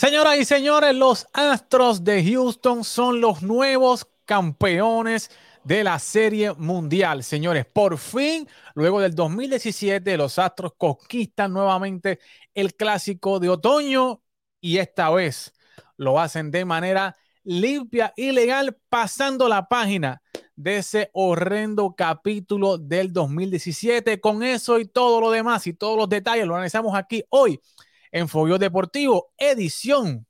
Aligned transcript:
Señoras 0.00 0.38
y 0.38 0.46
señores, 0.46 0.94
los 0.94 1.26
Astros 1.34 2.04
de 2.04 2.24
Houston 2.24 2.84
son 2.84 3.20
los 3.20 3.42
nuevos 3.42 4.08
campeones 4.24 5.30
de 5.62 5.84
la 5.84 5.98
Serie 5.98 6.54
Mundial. 6.54 7.22
Señores, 7.22 7.66
por 7.66 7.98
fin, 7.98 8.48
luego 8.74 9.02
del 9.02 9.14
2017, 9.14 10.16
los 10.16 10.38
Astros 10.38 10.72
conquistan 10.78 11.52
nuevamente 11.52 12.18
el 12.54 12.74
clásico 12.76 13.38
de 13.40 13.50
otoño 13.50 14.22
y 14.58 14.78
esta 14.78 15.10
vez 15.10 15.52
lo 15.98 16.18
hacen 16.18 16.50
de 16.50 16.64
manera 16.64 17.18
limpia 17.44 18.14
y 18.16 18.32
legal, 18.32 18.78
pasando 18.88 19.48
la 19.48 19.68
página 19.68 20.22
de 20.56 20.78
ese 20.78 21.10
horrendo 21.12 21.94
capítulo 21.94 22.78
del 22.78 23.12
2017. 23.12 24.18
Con 24.18 24.44
eso 24.44 24.78
y 24.78 24.86
todo 24.86 25.20
lo 25.20 25.30
demás 25.30 25.66
y 25.66 25.74
todos 25.74 25.98
los 25.98 26.08
detalles 26.08 26.46
lo 26.46 26.54
analizamos 26.54 26.94
aquí 26.94 27.22
hoy 27.28 27.60
en 28.12 28.28
Fogio 28.28 28.58
Deportivo, 28.58 29.32
edición 29.38 30.26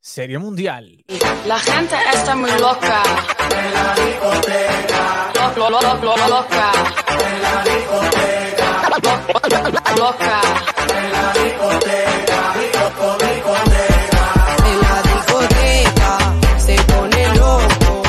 Serie 0.00 0.38
Mundial. 0.38 1.04
La 1.46 1.58
gente 1.58 1.96
está 2.12 2.36
muy 2.36 2.50
loca. 2.52 3.02
En 3.50 3.74
la 3.74 3.94
discoteca. 3.94 5.32
Lo, 5.56 5.70
lo, 5.70 5.80
lo, 5.80 5.94
lo, 5.94 6.28
loca. 6.28 6.72
En 7.18 7.42
la 7.42 7.64
discoteca. 7.64 8.36
Loca. 9.96 10.40
En 10.88 11.12
la 11.12 11.32
discoteca. 11.32 12.54
En 14.64 14.80
la 14.80 15.02
discoteca 15.02 16.18
se 16.58 16.76
pone 16.84 17.34
loco. 17.34 18.02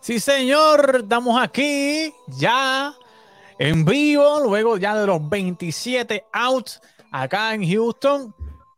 Sí, 0.00 0.18
señor, 0.18 1.00
estamos 1.02 1.42
aquí 1.42 2.14
ya 2.26 2.94
en 3.58 3.84
vivo, 3.84 4.40
luego 4.40 4.78
ya 4.78 4.94
de 4.96 5.06
los 5.06 5.28
27 5.28 6.24
outs 6.32 6.80
acá 7.10 7.54
en 7.54 7.68
Houston. 7.68 8.34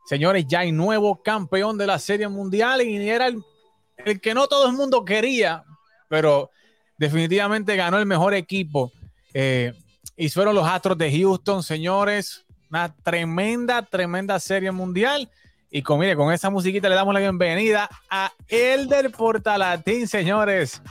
Señores, 0.06 0.46
ya 0.46 0.60
hay 0.60 0.72
nuevo 0.72 1.22
campeón 1.22 1.78
de 1.78 1.86
la 1.86 1.98
Serie 1.98 2.28
Mundial 2.28 2.82
y 2.82 3.08
era 3.08 3.28
el, 3.28 4.20
que 4.20 4.34
no 4.34 4.46
todo 4.48 4.66
el 4.66 4.72
mundo 4.72 5.04
quería, 5.04 5.64
pero 6.08 6.50
definitivamente 6.98 7.76
ganó 7.76 7.98
el 7.98 8.06
mejor 8.06 8.34
equipo. 8.34 8.92
Eh, 9.32 9.72
y 10.16 10.28
fueron 10.28 10.54
los 10.54 10.66
Astros 10.66 10.98
de 10.98 11.10
Houston, 11.10 11.62
señores. 11.62 12.44
Una 12.70 12.94
tremenda, 12.94 13.82
tremenda 13.82 14.38
Serie 14.40 14.70
Mundial. 14.70 15.30
Y 15.70 15.82
con, 15.82 16.00
mire, 16.00 16.16
con 16.16 16.32
esa 16.32 16.50
musiquita 16.50 16.88
le 16.88 16.94
damos 16.94 17.14
la 17.14 17.20
bienvenida 17.20 17.88
a 18.10 18.32
Elder 18.48 19.10
Portalatín, 19.10 20.06
señores. 20.06 20.82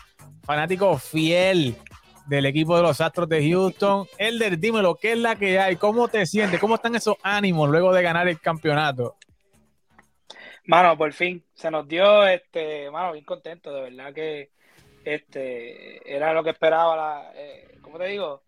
Fanático 0.43 0.97
fiel 0.97 1.77
del 2.31 2.45
equipo 2.45 2.77
de 2.77 2.81
los 2.81 3.01
Astros 3.01 3.27
de 3.27 3.45
Houston. 3.49 4.07
Elder, 4.17 4.57
dímelo, 4.57 4.95
¿qué 4.95 5.11
es 5.11 5.17
la 5.17 5.35
que 5.35 5.59
hay? 5.59 5.75
¿Cómo 5.75 6.07
te 6.07 6.25
sientes? 6.25 6.61
¿Cómo 6.61 6.75
están 6.75 6.95
esos 6.95 7.17
ánimos 7.21 7.69
luego 7.69 7.93
de 7.93 8.01
ganar 8.01 8.29
el 8.29 8.39
campeonato? 8.39 9.17
Mano, 10.63 10.97
por 10.97 11.11
fin 11.11 11.43
se 11.53 11.69
nos 11.69 11.85
dio, 11.89 12.25
este, 12.25 12.89
mano, 12.89 13.11
bien 13.11 13.25
contento, 13.25 13.73
de 13.73 13.81
verdad 13.81 14.13
que 14.13 14.51
este 15.03 16.15
era 16.15 16.31
lo 16.31 16.41
que 16.41 16.51
esperaba, 16.51 16.95
la, 16.95 17.31
eh, 17.35 17.77
¿cómo 17.81 17.97
te 17.97 18.05
digo? 18.05 18.43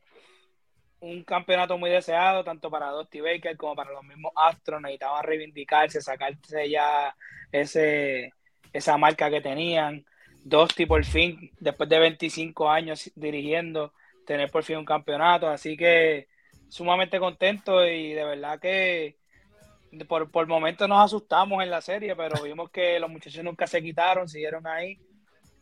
Un 1.01 1.25
campeonato 1.25 1.77
muy 1.77 1.89
deseado, 1.89 2.41
tanto 2.45 2.71
para 2.71 2.91
Dusty 2.91 3.19
Baker 3.19 3.57
como 3.57 3.75
para 3.75 3.91
los 3.91 4.03
mismos 4.05 4.31
Astros, 4.37 4.81
necesitaban 4.81 5.25
reivindicarse, 5.25 6.01
sacarse 6.01 6.69
ya 6.69 7.13
ese, 7.51 8.31
esa 8.71 8.97
marca 8.97 9.29
que 9.29 9.41
tenían. 9.41 10.05
Dosti 10.43 10.85
por 10.85 11.03
fin, 11.05 11.51
después 11.59 11.89
de 11.89 11.99
25 11.99 12.69
años 12.69 13.11
dirigiendo, 13.15 13.93
tener 14.25 14.51
por 14.51 14.63
fin 14.63 14.77
un 14.77 14.85
campeonato. 14.85 15.47
Así 15.47 15.77
que 15.77 16.27
sumamente 16.67 17.19
contento 17.19 17.85
y 17.85 18.13
de 18.13 18.23
verdad 18.23 18.59
que 18.59 19.17
por, 20.07 20.29
por 20.31 20.47
momentos 20.47 20.89
nos 20.89 21.03
asustamos 21.03 21.63
en 21.63 21.69
la 21.69 21.81
serie, 21.81 22.15
pero 22.15 22.41
vimos 22.43 22.69
que 22.71 22.99
los 22.99 23.09
muchachos 23.09 23.43
nunca 23.43 23.67
se 23.67 23.81
quitaron, 23.81 24.27
siguieron 24.27 24.65
ahí. 24.67 24.97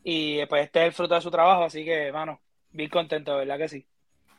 Y 0.02 0.44
pues 0.46 0.64
este 0.64 0.80
es 0.80 0.86
el 0.86 0.92
fruto 0.92 1.14
de 1.14 1.20
su 1.20 1.30
trabajo, 1.30 1.64
así 1.64 1.84
que, 1.84 2.10
mano, 2.10 2.40
bien 2.72 2.90
contento, 2.90 3.36
verdad 3.36 3.58
que 3.58 3.68
sí. 3.68 3.86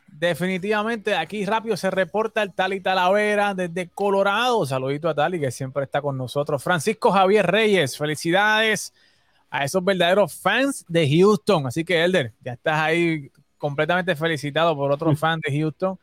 Definitivamente, 0.08 1.16
aquí 1.16 1.46
rápido 1.46 1.78
se 1.78 1.90
reporta 1.90 2.44
el 2.44 2.54
Tali 2.54 2.82
Talavera 2.82 3.54
desde 3.54 3.90
Colorado. 3.90 4.66
Saludito 4.66 5.10
a 5.10 5.16
Tali, 5.16 5.40
que 5.40 5.52
siempre 5.52 5.86
está 5.86 6.02
con 6.02 6.18
nosotros. 6.18 6.64
Francisco 6.64 7.12
Javier 7.12 7.48
Reyes, 7.48 7.98
felicidades 7.98 8.94
a 9.54 9.64
esos 9.66 9.86
verdaderos 9.86 10.34
fans 10.34 10.84
de 10.88 11.08
Houston. 11.08 11.68
Así 11.68 11.86
que, 11.86 12.04
Elder, 12.04 12.34
ya 12.44 12.54
estás 12.54 12.74
ahí 12.74 13.30
completamente 13.60 14.16
felicitado 14.16 14.76
por 14.76 14.92
otros 14.92 15.20
fans 15.20 15.44
de 15.46 15.60
Houston. 15.60 16.00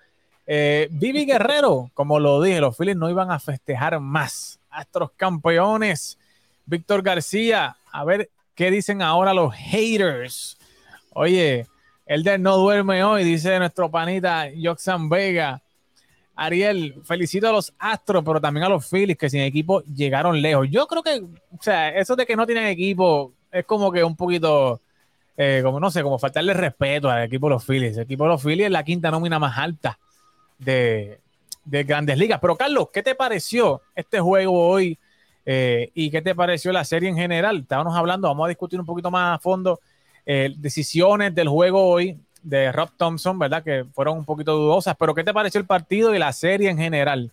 Eh, 0.46 0.86
Vivi 0.92 1.26
Guerrero, 1.26 1.90
como 1.94 2.20
lo 2.20 2.40
dije, 2.40 2.60
los 2.60 2.76
Phillies 2.76 2.96
no 2.96 3.10
iban 3.10 3.32
a 3.32 3.40
festejar 3.40 3.98
más. 3.98 4.60
Astros 4.70 5.10
campeones. 5.16 6.16
Víctor 6.64 7.02
García, 7.02 7.76
a 7.90 8.04
ver 8.04 8.30
qué 8.54 8.70
dicen 8.70 9.02
ahora 9.02 9.34
los 9.34 9.52
haters. 9.52 10.56
Oye, 11.12 11.66
Elder 12.06 12.38
no 12.38 12.56
duerme 12.56 13.02
hoy, 13.02 13.24
dice 13.24 13.58
nuestro 13.58 13.90
panita 13.90 14.46
Joxan 14.62 15.08
Vega. 15.08 15.60
Ariel, 16.36 17.02
felicito 17.02 17.48
a 17.48 17.52
los 17.52 17.74
Astros, 17.80 18.22
pero 18.24 18.40
también 18.40 18.62
a 18.62 18.68
los 18.68 18.88
Phillies 18.88 19.18
que 19.18 19.28
sin 19.28 19.40
equipo 19.40 19.82
llegaron 19.82 20.40
lejos. 20.40 20.68
Yo 20.70 20.86
creo 20.86 21.02
que, 21.02 21.16
o 21.18 21.60
sea, 21.60 21.88
eso 21.88 22.14
de 22.14 22.24
que 22.24 22.36
no 22.36 22.46
tienen 22.46 22.66
equipo 22.66 23.34
es 23.52 23.64
como 23.64 23.90
que 23.90 24.04
un 24.04 24.16
poquito, 24.16 24.80
eh, 25.36 25.60
como 25.62 25.80
no 25.80 25.90
sé, 25.90 26.02
como 26.02 26.18
faltarle 26.18 26.54
respeto 26.54 27.10
al 27.10 27.24
equipo 27.24 27.48
de 27.48 27.54
los 27.54 27.64
Phillies. 27.64 27.96
El 27.96 28.04
equipo 28.04 28.24
de 28.24 28.30
los 28.30 28.42
Phillies 28.42 28.66
es 28.66 28.72
la 28.72 28.84
quinta 28.84 29.10
nómina 29.10 29.38
más 29.38 29.56
alta 29.58 29.98
de, 30.58 31.20
de 31.64 31.84
Grandes 31.84 32.18
Ligas. 32.18 32.40
Pero 32.40 32.56
Carlos, 32.56 32.88
¿qué 32.92 33.02
te 33.02 33.14
pareció 33.14 33.82
este 33.94 34.20
juego 34.20 34.68
hoy? 34.68 34.98
Eh, 35.46 35.90
¿Y 35.94 36.10
qué 36.10 36.22
te 36.22 36.34
pareció 36.34 36.72
la 36.72 36.84
serie 36.84 37.08
en 37.08 37.16
general? 37.16 37.58
Estábamos 37.58 37.96
hablando, 37.96 38.28
vamos 38.28 38.44
a 38.46 38.48
discutir 38.48 38.78
un 38.78 38.86
poquito 38.86 39.10
más 39.10 39.36
a 39.36 39.40
fondo 39.40 39.80
eh, 40.26 40.54
decisiones 40.56 41.34
del 41.34 41.48
juego 41.48 41.88
hoy 41.88 42.18
de 42.42 42.70
Rob 42.72 42.90
Thompson, 42.96 43.38
¿verdad? 43.38 43.62
Que 43.62 43.84
fueron 43.92 44.18
un 44.18 44.24
poquito 44.24 44.56
dudosas, 44.56 44.96
pero 44.98 45.14
¿qué 45.14 45.24
te 45.24 45.32
pareció 45.32 45.60
el 45.60 45.66
partido 45.66 46.14
y 46.14 46.18
la 46.18 46.32
serie 46.32 46.70
en 46.70 46.78
general? 46.78 47.32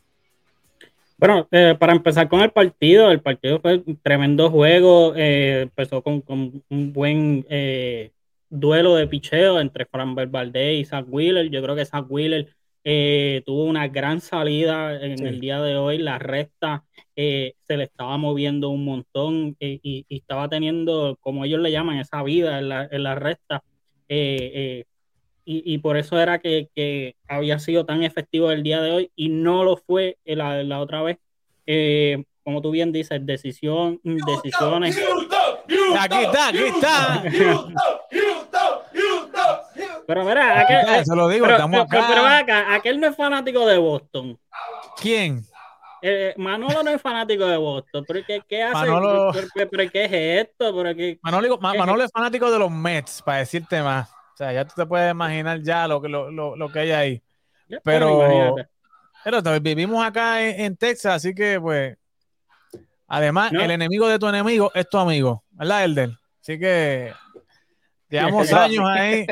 Bueno, 1.18 1.48
eh, 1.52 1.76
para 1.80 1.94
empezar 1.94 2.30
con 2.30 2.42
el 2.42 2.52
partido, 2.52 3.10
el 3.10 3.22
partido 3.22 3.60
fue 3.60 3.82
un 3.84 3.98
tremendo 3.98 4.52
juego, 4.52 5.16
eh, 5.16 5.62
empezó 5.64 6.04
con, 6.04 6.22
con, 6.22 6.64
un 6.70 6.94
buen 6.94 7.44
eh, 7.50 8.12
duelo 8.50 8.96
de 8.96 9.08
picheo 9.08 9.60
entre 9.60 9.88
Fran 9.88 10.14
Valdez 10.14 10.80
y 10.80 10.86
Zach 10.86 11.06
Wheeler. 11.10 11.50
Yo 11.50 11.64
creo 11.64 11.76
que 11.76 11.86
Zach 11.86 12.06
Wheeler 12.08 12.54
tuvo 13.46 13.66
una 13.66 13.88
gran 13.88 14.22
salida 14.22 15.04
en 15.04 15.18
sí. 15.18 15.26
el 15.26 15.42
día 15.42 15.60
de 15.60 15.76
hoy, 15.76 15.98
la 15.98 16.20
recta 16.20 16.86
se 17.16 17.54
le 17.68 17.84
estaba 17.84 18.18
moviendo 18.18 18.70
un 18.70 18.86
montón 18.86 19.58
y, 19.60 20.06
y, 20.08 20.16
estaba 20.16 20.48
teniendo, 20.48 21.18
como 21.20 21.44
ellos 21.44 21.60
le 21.60 21.72
llaman, 21.72 21.98
esa 21.98 22.22
vida 22.22 22.60
en 22.60 22.70
la, 22.70 22.88
en 22.90 23.04
la 23.04 23.16
recta. 23.16 23.64
Y, 25.50 25.64
y, 25.64 25.78
por 25.78 25.96
eso 25.96 26.20
era 26.20 26.40
que, 26.40 26.68
que, 26.76 27.16
había 27.26 27.58
sido 27.58 27.86
tan 27.86 28.04
efectivo 28.04 28.52
el 28.52 28.64
día 28.64 28.82
de 28.82 28.92
hoy 28.92 29.12
y 29.16 29.30
no 29.30 29.64
lo 29.64 29.78
fue 29.78 30.18
la, 30.26 30.62
la 30.62 30.82
otra 30.82 31.02
vez. 31.02 31.20
Eh, 31.66 32.26
como 32.44 32.62
tú 32.62 32.70
bien 32.72 32.92
dices, 32.92 33.26
decisión, 33.26 34.02
decisiones. 34.04 34.98
Aquí 35.98 36.18
está, 36.18 36.48
aquí 36.50 36.64
está. 36.64 37.24
Pero 40.06 40.26
mira, 40.26 40.60
aquel, 40.60 41.06
se 41.06 41.16
lo 41.16 41.30
digo, 41.30 41.46
pero, 41.46 41.56
estamos 41.56 41.80
acá. 41.80 41.90
Pero, 41.92 42.06
pero 42.10 42.28
acá, 42.28 42.74
aquel 42.76 43.00
no 43.00 43.08
es 43.08 43.16
fanático 43.16 43.66
de 43.66 43.78
Boston. 43.78 44.38
¿Quién? 45.02 45.46
Eh, 46.02 46.34
Manolo 46.36 46.84
no 46.84 46.90
es 46.92 47.02
fanático 47.02 47.46
de 47.46 47.56
Boston, 47.56 48.04
pero 48.06 48.20
¿qué, 48.28 48.42
qué 48.50 48.64
hace? 48.64 48.74
Manolo... 48.74 49.32
¿Pero, 49.32 49.48
pero, 49.54 49.70
pero, 49.70 49.92
¿qué 49.92 50.06
es 50.06 50.12
esto? 50.48 50.76
¿Pero 50.76 50.94
qué, 50.94 51.20
Manolo, 51.22 51.58
qué, 51.58 51.78
Manolo 51.78 52.04
es 52.04 52.12
fanático 52.12 52.52
de 52.52 52.60
los 52.60 52.70
Mets, 52.70 53.22
para 53.22 53.40
decirte 53.40 53.82
más. 53.82 54.17
O 54.38 54.44
sea, 54.44 54.54
ya 54.54 54.66
tú 54.66 54.76
te 54.76 54.86
puedes 54.86 55.10
imaginar 55.10 55.64
ya 55.64 55.88
lo 55.88 56.00
que, 56.00 56.08
lo, 56.08 56.30
lo, 56.30 56.56
lo 56.56 56.72
que 56.72 56.78
hay 56.78 56.92
ahí. 56.92 57.24
Pero, 57.84 58.56
pero 59.24 59.60
vivimos 59.60 60.06
acá 60.06 60.48
en, 60.48 60.62
en, 60.62 60.78
Texas, 60.78 61.16
así 61.16 61.34
que 61.34 61.60
pues, 61.60 61.98
además, 63.08 63.52
no. 63.52 63.64
el 63.64 63.72
enemigo 63.72 64.08
de 64.08 64.20
tu 64.20 64.28
enemigo 64.28 64.72
es 64.76 64.88
tu 64.88 65.00
amigo, 65.00 65.44
¿verdad, 65.50 65.86
Elder? 65.86 66.12
Así 66.40 66.60
que 66.60 67.12
llevamos 68.10 68.54
años 68.54 68.86
ahí, 68.88 69.26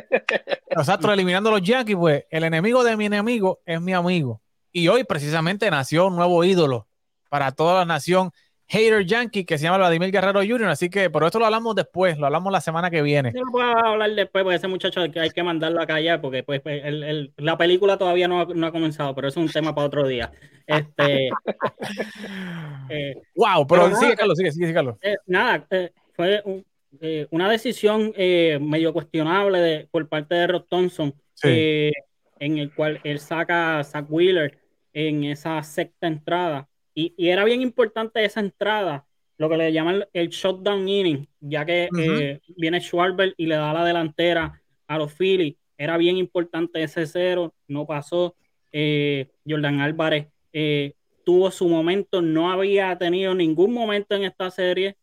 nosotros 0.75 1.13
eliminando 1.13 1.51
los 1.51 1.61
Yankees, 1.61 1.95
pues, 1.95 2.25
el 2.31 2.43
enemigo 2.43 2.83
de 2.83 2.97
mi 2.97 3.05
enemigo 3.05 3.59
es 3.63 3.79
mi 3.79 3.93
amigo. 3.93 4.41
Y 4.71 4.87
hoy 4.87 5.03
precisamente 5.03 5.69
nació 5.69 6.07
un 6.07 6.15
nuevo 6.15 6.43
ídolo 6.43 6.87
para 7.29 7.51
toda 7.51 7.75
la 7.75 7.85
nación 7.85 8.31
hater 8.67 9.05
yankee 9.05 9.45
que 9.45 9.57
se 9.57 9.63
llama 9.63 9.77
Vladimir 9.77 10.11
Guerrero 10.11 10.41
Jr. 10.41 10.65
Así 10.65 10.89
que 10.89 11.09
por 11.09 11.23
esto 11.23 11.39
lo 11.39 11.45
hablamos 11.45 11.75
después, 11.75 12.17
lo 12.17 12.25
hablamos 12.25 12.51
la 12.51 12.61
semana 12.61 12.89
que 12.89 13.01
viene. 13.01 13.31
No 13.31 13.51
puedo 13.51 13.67
hablar 13.67 14.11
después 14.11 14.43
porque 14.43 14.55
ese 14.55 14.67
muchacho 14.67 15.01
hay 15.01 15.29
que, 15.29 15.43
mandarlo 15.43 15.81
a 15.81 15.87
callar 15.87 16.21
porque 16.21 16.43
pues, 16.43 16.61
el, 16.65 17.03
el, 17.03 17.33
la 17.37 17.57
película 17.57 17.97
todavía 17.97 18.27
no, 18.27 18.45
no, 18.45 18.67
ha 18.67 18.71
comenzado, 18.71 19.13
pero 19.13 19.27
es 19.27 19.37
un 19.37 19.49
tema 19.49 19.75
para 19.75 19.87
otro 19.87 20.07
día. 20.07 20.31
Este, 20.65 21.27
eh, 22.89 23.15
wow, 23.35 23.67
pero, 23.67 23.83
pero 23.83 23.95
sigue, 23.95 24.01
nada, 24.01 24.15
Carlos, 24.15 24.37
sigue, 24.37 24.51
sigue, 24.51 24.73
Carlos. 24.73 24.97
Eh, 25.01 25.17
nada, 25.27 25.65
eh, 25.69 25.91
fue 26.13 26.41
un, 26.45 26.65
eh, 27.01 27.27
una 27.31 27.49
decisión 27.49 28.13
eh, 28.15 28.57
medio 28.61 28.93
cuestionable 28.93 29.59
de, 29.59 29.87
por 29.91 30.07
parte 30.07 30.35
de 30.35 30.47
Rob 30.47 30.65
Thompson, 30.67 31.13
sí. 31.33 31.91
en 32.39 32.57
el 32.57 32.73
cual 32.73 32.99
él 33.03 33.19
saca 33.19 33.79
a 33.79 33.83
Zach 33.83 34.05
Wheeler 34.09 34.57
en 34.93 35.25
esa 35.25 35.61
sexta 35.61 36.07
entrada 36.07 36.67
Y, 36.95 37.13
y 37.17 37.29
era 37.29 37.43
bien 37.43 37.61
importante 37.61 38.23
esa 38.25 38.39
entrada, 38.39 39.05
lo 39.37 39.49
que 39.49 39.57
le 39.57 39.71
llaman 39.73 40.05
el 40.13 40.29
shutdown 40.29 40.87
inning, 40.87 41.27
ya 41.41 41.65
que 41.65 41.89
eh, 41.97 42.39
viene 42.57 42.79
Schwarber 42.81 43.33
y 43.37 43.45
le 43.47 43.55
da 43.55 43.73
la 43.73 43.85
delantera 43.85 44.61
a 44.87 44.97
los 44.97 45.13
Phillies. 45.13 45.55
Era 45.77 45.97
bien 45.97 46.17
importante 46.17 46.81
ese 46.81 47.05
cero, 47.05 47.53
no 47.67 47.85
pasó. 47.85 48.35
Eh, 48.71 49.29
Jordan 49.47 49.81
Álvarez 49.81 50.27
eh, 50.53 50.93
tuvo 51.25 51.51
su 51.51 51.67
momento, 51.67 52.21
no 52.21 52.49
había 52.51 52.97
tenido 52.97 53.35
ningún 53.35 53.73
momento 53.73 54.15
en 54.15 54.23
esta 54.23 54.49
serie 54.51 54.95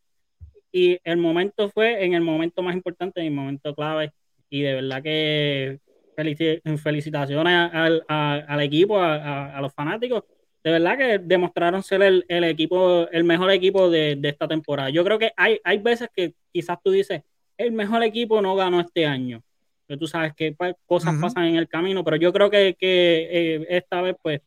y 0.72 0.98
el 1.04 1.18
momento 1.18 1.68
fue 1.70 2.04
en 2.04 2.14
el 2.14 2.22
momento 2.22 2.62
más 2.62 2.74
importante, 2.74 3.20
en 3.20 3.26
el 3.26 3.32
momento 3.34 3.74
clave 3.74 4.12
y 4.48 4.62
de 4.62 4.74
verdad 4.74 5.02
que 5.02 5.80
felici- 6.16 6.60
felicitaciones 6.78 7.70
al, 7.72 8.04
al 8.08 8.60
equipo, 8.62 8.98
a, 8.98 9.16
a- 9.16 9.58
a 9.58 9.60
los 9.60 9.72
fanáticos. 9.74 10.24
De 10.64 10.70
verdad 10.70 10.97
que 10.97 11.19
demostraron 11.19 11.82
ser 11.82 12.03
el, 12.03 12.25
el 12.29 12.44
equipo, 12.44 13.09
el 13.11 13.25
mejor 13.25 13.50
equipo 13.50 13.91
de, 13.91 14.17
de 14.17 14.29
esta 14.29 14.47
temporada. 14.47 14.91
Yo 14.91 15.05
creo 15.05 15.19
que 15.19 15.32
hay, 15.37 15.61
hay 15.64 15.79
veces 15.79 16.09
que 16.14 16.35
quizás 16.53 16.79
tú 16.82 16.91
dices, 16.91 17.23
el 17.56 17.73
mejor 17.73 18.03
equipo 18.03 18.41
no 18.41 18.55
ganó 18.55 18.81
este 18.81 19.06
año. 19.06 19.43
Pero 19.87 19.99
tú 19.99 20.06
sabes 20.06 20.32
que 20.35 20.53
pues, 20.53 20.75
cosas 20.87 21.17
pasan 21.20 21.44
en 21.47 21.56
el 21.56 21.69
camino, 21.69 22.05
pero 22.05 22.17
yo 22.17 22.32
creo 22.32 22.49
que, 22.49 22.76
que, 22.79 23.29
eh, 23.31 23.67
esta 23.69 24.00
vez, 24.00 24.17
pues, 24.23 24.41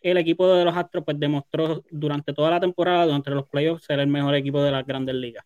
el 0.00 0.16
equipo 0.16 0.46
de 0.54 0.64
los 0.64 0.76
Astros 0.76 1.04
pues, 1.04 1.18
demostró 1.18 1.82
durante 1.90 2.32
toda 2.32 2.50
la 2.50 2.60
temporada, 2.60 3.04
durante 3.04 3.30
los 3.32 3.46
playoffs, 3.48 3.84
ser 3.84 3.98
el 3.98 4.06
mejor 4.06 4.34
equipo 4.34 4.62
de 4.62 4.70
las 4.70 4.86
grandes 4.86 5.16
ligas. 5.16 5.44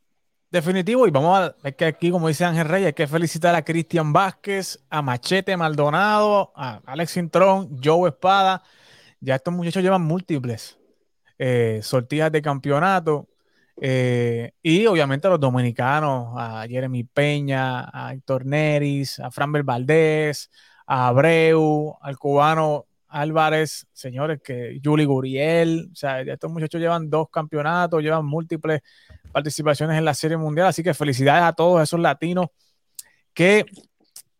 Definitivo, 0.50 1.09
y 1.09 1.11
vamos 1.11 1.38
a, 1.38 1.56
es 1.67 1.75
que 1.75 1.87
aquí, 1.87 2.11
como 2.11 2.29
dice 2.29 2.44
Ángel 2.44 2.69
Reyes, 2.69 2.88
hay 2.88 2.93
que 2.93 3.06
felicitar 3.06 3.55
a 3.55 3.64
Cristian 3.64 4.12
Vázquez, 4.12 4.79
a 4.91 5.00
Machete 5.00 5.56
Maldonado, 5.56 6.53
a 6.55 6.82
Alex 6.85 7.17
Intrón, 7.17 7.79
Joe 7.82 8.11
Espada. 8.11 8.62
Ya 9.24 9.36
estos 9.36 9.54
muchachos 9.54 9.82
llevan 9.84 10.02
múltiples 10.02 10.78
eh, 11.38 11.78
sortijas 11.82 12.30
de 12.32 12.42
campeonato. 12.42 13.28
eh, 13.80 14.52
y 14.62 14.84
obviamente 14.86 15.26
a 15.28 15.30
los 15.30 15.40
dominicanos, 15.40 16.34
a 16.36 16.66
Jeremy 16.69 17.04
Peña, 17.04 17.88
a 17.92 18.12
Héctor 18.12 18.44
Neris, 18.44 19.19
a 19.20 19.30
Framber 19.30 19.62
Valdés, 19.62 20.50
a 20.86 21.06
Abreu, 21.08 21.96
al 22.00 22.19
cubano 22.19 22.86
Álvarez, 23.08 23.86
señores, 23.92 24.40
que 24.42 24.80
Juli 24.82 25.04
Guriel, 25.04 25.88
o 25.92 25.94
sea, 25.94 26.22
ya 26.25 26.32
estos 26.34 26.50
muchachos 26.50 26.80
llevan 26.80 27.08
dos 27.08 27.28
campeonatos, 27.30 28.02
llevan 28.02 28.25
múltiples 28.26 28.80
participaciones 29.30 29.96
en 29.98 30.04
la 30.04 30.14
Serie 30.14 30.36
Mundial, 30.36 30.66
así 30.66 30.82
que 30.82 30.94
felicidades 30.94 31.44
a 31.44 31.52
todos 31.52 31.82
esos 31.82 32.00
latinos 32.00 32.46
que 33.32 33.64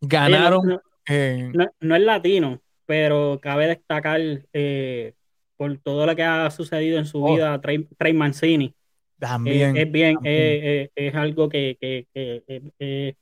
ganaron. 0.01 0.61
Oye, 0.67 0.75
no, 0.75 0.83
eh, 1.15 1.51
no- 1.55 1.71
no 1.81 1.97
es 1.97 2.03
latino, 2.03 2.61
pero 2.93 3.39
cabe 3.41 3.69
destacar 3.69 4.21
eh, 4.53 5.15
por 5.57 5.79
todo 5.79 6.05
lo 6.05 6.15
que 6.15 6.23
ha 6.23 6.51
sucedido 6.51 6.99
en 6.99 7.07
su 7.07 7.25
Oh. 7.25 7.35
vida, 7.35 7.59
Trey, 7.63 7.89
Trey 7.97 8.13
Mancini. 8.13 8.75
también. 9.19 9.75
Eh, 9.79 9.83
es 9.83 9.91
bien, 9.93 10.15
también. 10.17 10.37
eh, 10.37 10.91
eh, 10.95 11.07
es 11.09 11.15
algo 11.15 11.49
que, 11.49 11.79
que- 11.81 12.07
que, 12.13 13.17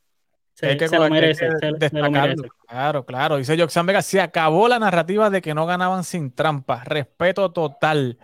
se, 0.55 0.76
que- 0.76 0.88
lo 0.99 1.08
merece, 1.08 1.49
se, 1.52 1.58
se 1.61 1.70
lo 1.70 1.78
destacarlo. 1.78 2.11
merece. 2.20 2.49
Claro, 2.67 3.06
claro. 3.06 3.37
Dice 3.37 3.56
Joxan 3.56 3.87
Vega, 3.87 4.02
se 4.02 4.20
acabó 4.20 4.67
la 4.67 4.81
narrativa 4.81 5.31
de 5.31 5.40
que 5.40 5.55
no 5.55 5.67
ganaban 5.67 6.02
sin 6.02 6.34
trampa. 6.34 6.82
Respeto 6.84 7.52
total 7.52 8.19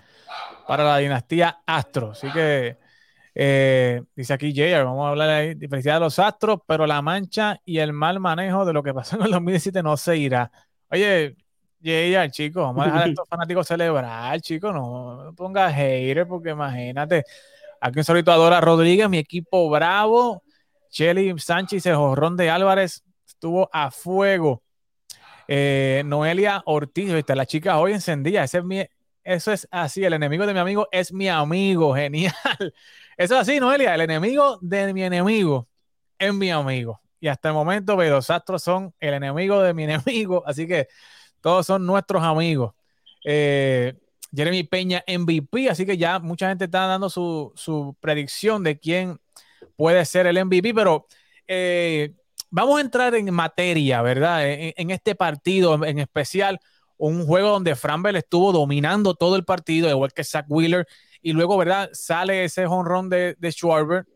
para 0.67 0.83
la 0.83 0.99
dinastía 0.99 1.59
Astro. 1.65 2.11
Así 2.11 2.29
que 2.33 2.77
eh, 3.37 4.03
dice 4.17 4.33
aquí 4.33 4.49
Jayer, 4.55 4.85
vamos 4.85 5.07
a 5.07 5.11
hablar 5.11 5.29
ahí 5.31 5.55
de 5.55 5.69
felicidad 5.69 5.99
a 5.99 6.01
los 6.01 6.19
Astros, 6.19 6.61
pero 6.67 6.87
la 6.87 7.03
mancha 7.03 7.61
y 7.67 7.79
el 7.79 7.93
mal 7.93 8.19
manejo 8.19 8.65
de 8.65 8.73
lo 8.73 8.83
que 8.83 8.95
pasó 8.95 9.17
en 9.17 9.23
el 9.27 9.31
2017 9.31 9.83
no 9.83 9.97
se 9.99 10.17
irá. 10.17 10.51
Oye, 10.91 11.37
Jayer, 11.83 12.31
chicos, 12.31 12.63
vamos 12.63 12.83
a 12.83 12.87
dejar 12.87 13.03
a 13.03 13.09
estos 13.09 13.29
fanáticos 13.29 13.67
celebrar, 13.67 14.41
chicos, 14.41 14.75
no, 14.75 15.33
pongas 15.37 15.75
hater, 15.75 16.27
porque 16.27 16.51
imagínate. 16.51 17.25
Aquí 17.81 17.99
un 17.99 18.05
solito 18.05 18.33
a 18.33 18.37
Dora 18.37 18.61
Rodríguez, 18.61 19.09
mi 19.09 19.19
equipo 19.19 19.69
bravo. 19.69 20.43
Shelly 20.91 21.39
Sánchez, 21.39 21.85
el 21.87 21.97
jorrón 21.97 22.37
de 22.37 22.51
Álvarez 22.51 23.05
estuvo 23.27 23.69
a 23.73 23.91
fuego. 23.91 24.63
Eh, 25.49 26.03
Noelia 26.07 26.63
Ortiz, 26.67 27.13
¿viste? 27.13 27.37
la 27.37 27.47
chica 27.47 27.79
hoy 27.79 27.93
encendida. 27.93 28.45
Ese 28.45 28.59
es 28.59 28.65
mi, 28.65 28.85
eso 29.23 29.53
es 29.53 29.69
así. 29.71 30.05
El 30.05 30.15
enemigo 30.15 30.47
de 30.47 30.55
mi 30.55 30.61
amigo 30.61 30.89
es 30.91 31.13
mi 31.13 31.29
amigo. 31.29 31.95
Genial. 31.97 32.35
Eso 33.17 33.35
es 33.35 33.41
así, 33.41 33.61
Noelia. 33.61 33.95
El 33.95 34.03
enemigo 34.03 34.59
de 34.63 34.93
mi 34.93 35.03
enemigo 35.05 35.69
es 36.19 36.33
mi 36.33 36.51
amigo. 36.51 37.01
Y 37.21 37.29
hasta 37.29 37.49
el 37.49 37.55
momento, 37.55 37.95
pues, 37.95 38.11
los 38.11 38.31
astros 38.31 38.63
son 38.63 38.95
el 39.01 39.15
enemigo 39.15 39.63
de 39.63 39.75
mi 39.75 39.85
enemigo. 39.89 40.43
Así 40.47 40.67
que 40.67 40.89
todos 41.41 41.67
son 41.67 41.87
nuestros 41.87 42.23
amigos. 42.23 42.75
Eh, 43.25 43.95
Jeremy 44.35 44.65
Peña 44.65 45.05
MVP, 45.07 45.71
así 45.71 45.87
que 45.87 45.97
ya 45.97 46.19
mucha 46.19 46.49
gente 46.49 46.67
está 46.67 46.87
dando 46.87 47.09
su, 47.09 47.53
su 47.57 47.97
predicción 48.01 48.63
de 48.63 48.79
quién 48.79 49.19
puede 49.77 50.05
ser 50.05 50.27
el 50.27 50.45
MVP, 50.45 50.75
pero 50.75 51.07
eh, 51.47 52.15
vamos 52.51 52.79
a 52.79 52.81
entrar 52.81 53.15
en 53.15 53.33
materia, 53.33 54.03
¿verdad? 54.03 54.41
En, 54.45 54.91
este 54.91 55.15
partido 55.15 55.83
en 55.85 55.99
especial, 55.99 56.59
un 56.97 57.27
juego 57.27 57.51
donde 57.51 57.77
Framber 57.77 58.17
estuvo 58.17 58.53
dominando 58.53 59.15
todo 59.15 59.37
el 59.37 59.45
partido, 59.45 59.89
igual 59.91 60.13
que 60.13 60.25
Zach 60.25 60.47
Wheeler, 60.49 60.87
y 61.23 61.33
luego, 61.33 61.57
¿verdad? 61.57 61.91
Sale 61.93 62.45
ese 62.45 62.67
honrón 62.67 63.09
de, 63.09 63.37
de 63.39 63.53
Schwarber. 63.53 64.07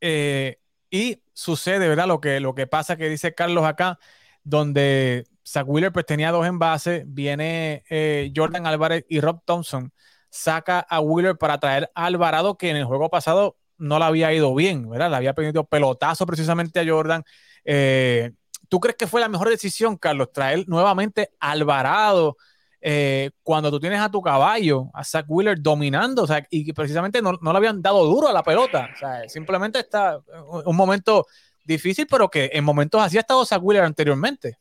Eh, 0.00 0.58
y 0.90 1.21
sucede, 1.32 1.88
¿verdad? 1.88 2.06
Lo 2.06 2.20
que, 2.20 2.40
lo 2.40 2.54
que 2.54 2.66
pasa 2.66 2.96
que 2.96 3.08
dice 3.08 3.34
Carlos 3.34 3.64
acá, 3.64 3.98
donde 4.44 5.24
Zach 5.46 5.64
Wheeler 5.66 5.92
pues 5.92 6.06
tenía 6.06 6.30
dos 6.30 6.46
envases, 6.46 7.04
viene 7.06 7.84
eh, 7.90 8.32
Jordan 8.34 8.66
Álvarez 8.66 9.04
y 9.08 9.20
Rob 9.20 9.42
Thompson 9.44 9.92
saca 10.30 10.80
a 10.80 11.00
Wheeler 11.00 11.36
para 11.36 11.58
traer 11.58 11.90
a 11.94 12.06
Alvarado, 12.06 12.56
que 12.56 12.70
en 12.70 12.76
el 12.76 12.84
juego 12.84 13.10
pasado 13.10 13.58
no 13.76 13.98
le 13.98 14.04
había 14.04 14.32
ido 14.32 14.54
bien, 14.54 14.88
¿verdad? 14.88 15.10
Le 15.10 15.16
había 15.16 15.34
pedido 15.34 15.64
pelotazo 15.64 16.24
precisamente 16.26 16.80
a 16.80 16.86
Jordan. 16.86 17.22
Eh, 17.64 18.32
¿Tú 18.68 18.80
crees 18.80 18.96
que 18.96 19.06
fue 19.06 19.20
la 19.20 19.28
mejor 19.28 19.50
decisión, 19.50 19.96
Carlos, 19.98 20.32
traer 20.32 20.64
nuevamente 20.68 21.30
a 21.40 21.50
Alvarado 21.50 22.36
eh, 22.82 23.30
cuando 23.42 23.70
tú 23.70 23.80
tienes 23.80 24.00
a 24.00 24.10
tu 24.10 24.20
caballo, 24.20 24.90
a 24.92 25.04
Zach 25.04 25.24
Wheeler 25.28 25.60
dominando, 25.60 26.24
o 26.24 26.26
sea, 26.26 26.44
y 26.50 26.72
precisamente 26.72 27.22
no, 27.22 27.32
no 27.40 27.52
le 27.52 27.56
habían 27.56 27.80
dado 27.80 28.04
duro 28.04 28.28
a 28.28 28.32
la 28.32 28.42
pelota? 28.42 28.90
O 28.94 28.98
sea, 28.98 29.28
simplemente 29.28 29.78
está 29.78 30.20
un 30.64 30.76
momento 30.76 31.26
difícil, 31.64 32.06
pero 32.10 32.28
que 32.28 32.50
en 32.52 32.64
momentos 32.64 33.00
así 33.00 33.16
ha 33.16 33.20
estado 33.20 33.46
Zach 33.46 33.62
Wheeler 33.62 33.84
anteriormente. 33.84 34.58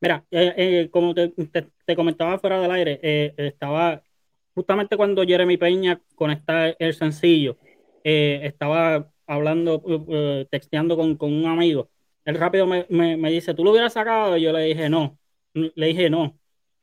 Mira, 0.00 0.24
eh, 0.30 0.54
eh, 0.56 0.88
como 0.90 1.14
te, 1.14 1.28
te, 1.28 1.66
te, 1.84 1.96
comentaba 1.96 2.38
fuera 2.38 2.58
del 2.60 2.70
aire, 2.70 3.00
eh, 3.02 3.34
estaba 3.36 4.02
justamente 4.54 4.96
cuando 4.96 5.24
Jeremy 5.24 5.58
Peña 5.58 6.00
conecta 6.14 6.70
el 6.70 6.94
sencillo, 6.94 7.58
eh, 8.02 8.40
estaba 8.44 9.10
hablando, 9.26 9.82
texteando 10.50 10.96
con, 10.96 11.16
con, 11.16 11.32
un 11.32 11.46
amigo. 11.46 11.90
Él 12.24 12.36
rápido 12.36 12.66
me, 12.66 12.86
me, 12.88 13.16
me, 13.16 13.30
dice, 13.30 13.54
¿tú 13.54 13.62
lo 13.62 13.72
hubieras 13.72 13.92
sacado? 13.92 14.36
Y 14.36 14.42
yo 14.42 14.52
le 14.52 14.64
dije, 14.64 14.88
no. 14.88 15.18
Le 15.54 15.86
dije, 15.86 16.08
no. 16.10 16.39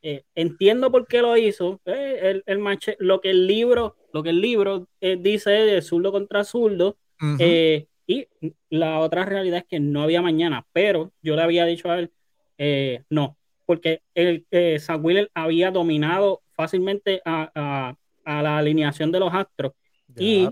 Eh, 0.09 0.23
entiendo 0.35 0.91
por 0.91 1.05
qué 1.07 1.21
lo 1.21 1.35
hizo. 1.35 1.81
Eh, 1.85 2.19
el, 2.21 2.43
el 2.45 2.59
manche, 2.59 2.95
lo 2.99 3.19
que 3.19 3.31
el 3.31 3.45
libro, 3.45 3.95
lo 4.13 4.23
que 4.23 4.29
el 4.29 4.39
libro 4.39 4.87
dice 5.01 5.49
de 5.49 5.81
zurdo 5.81 6.11
contra 6.11 6.43
zurdo. 6.43 6.97
Uh 7.19 7.25
-huh. 7.25 7.87
y 8.05 8.27
la 8.69 8.99
otra 8.99 9.25
realidad 9.25 9.59
es 9.59 9.65
que 9.65 9.79
no 9.79 10.03
había 10.03 10.21
mañana, 10.21 10.65
pero 10.71 11.11
yo 11.21 11.35
le 11.35 11.41
había 11.41 11.65
dicho 11.65 11.89
a 11.89 11.99
él, 11.99 12.11
eh, 12.57 13.03
no, 13.09 13.37
porque 13.65 14.01
el 14.15 14.45
eh, 14.51 14.79
Zach 14.79 15.03
Wheeler 15.03 15.29
había 15.33 15.71
dominado 15.71 16.41
fácilmente 16.53 17.21
a, 17.25 17.51
a, 17.53 17.95
a, 18.25 18.41
la 18.41 18.57
alineación 18.57 19.11
de 19.11 19.19
los 19.19 19.33
Astros 19.33 19.73
ya. 20.07 20.23
y 20.23 20.49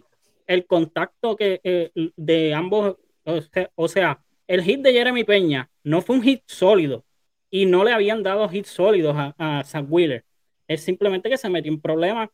el 0.47 0.65
contacto 0.65 1.35
que 1.35 1.62
eh, 1.63 1.91
de 2.15 2.53
ambos, 2.53 2.97
o 3.24 3.41
sea, 3.41 3.71
o 3.75 3.88
sea, 3.88 4.19
el 4.47 4.62
hit 4.62 4.81
de 4.81 4.93
Jeremy 4.93 5.24
Peña 5.24 5.69
no 5.83 6.01
fue 6.01 6.17
un 6.17 6.21
hit 6.21 6.43
sólido 6.45 7.04
y 7.55 7.65
no 7.65 7.85
le 7.85 7.93
habían 7.93 8.21
dado 8.21 8.50
hits 8.51 8.67
sólidos 8.67 9.15
a, 9.15 9.33
a 9.38 9.63
Zach 9.63 9.85
Wheeler. 9.88 10.25
Es 10.67 10.81
simplemente 10.83 11.29
que 11.29 11.38
se 11.38 11.47
metió 11.50 11.71
en 11.71 11.79
problemas. 11.79 12.29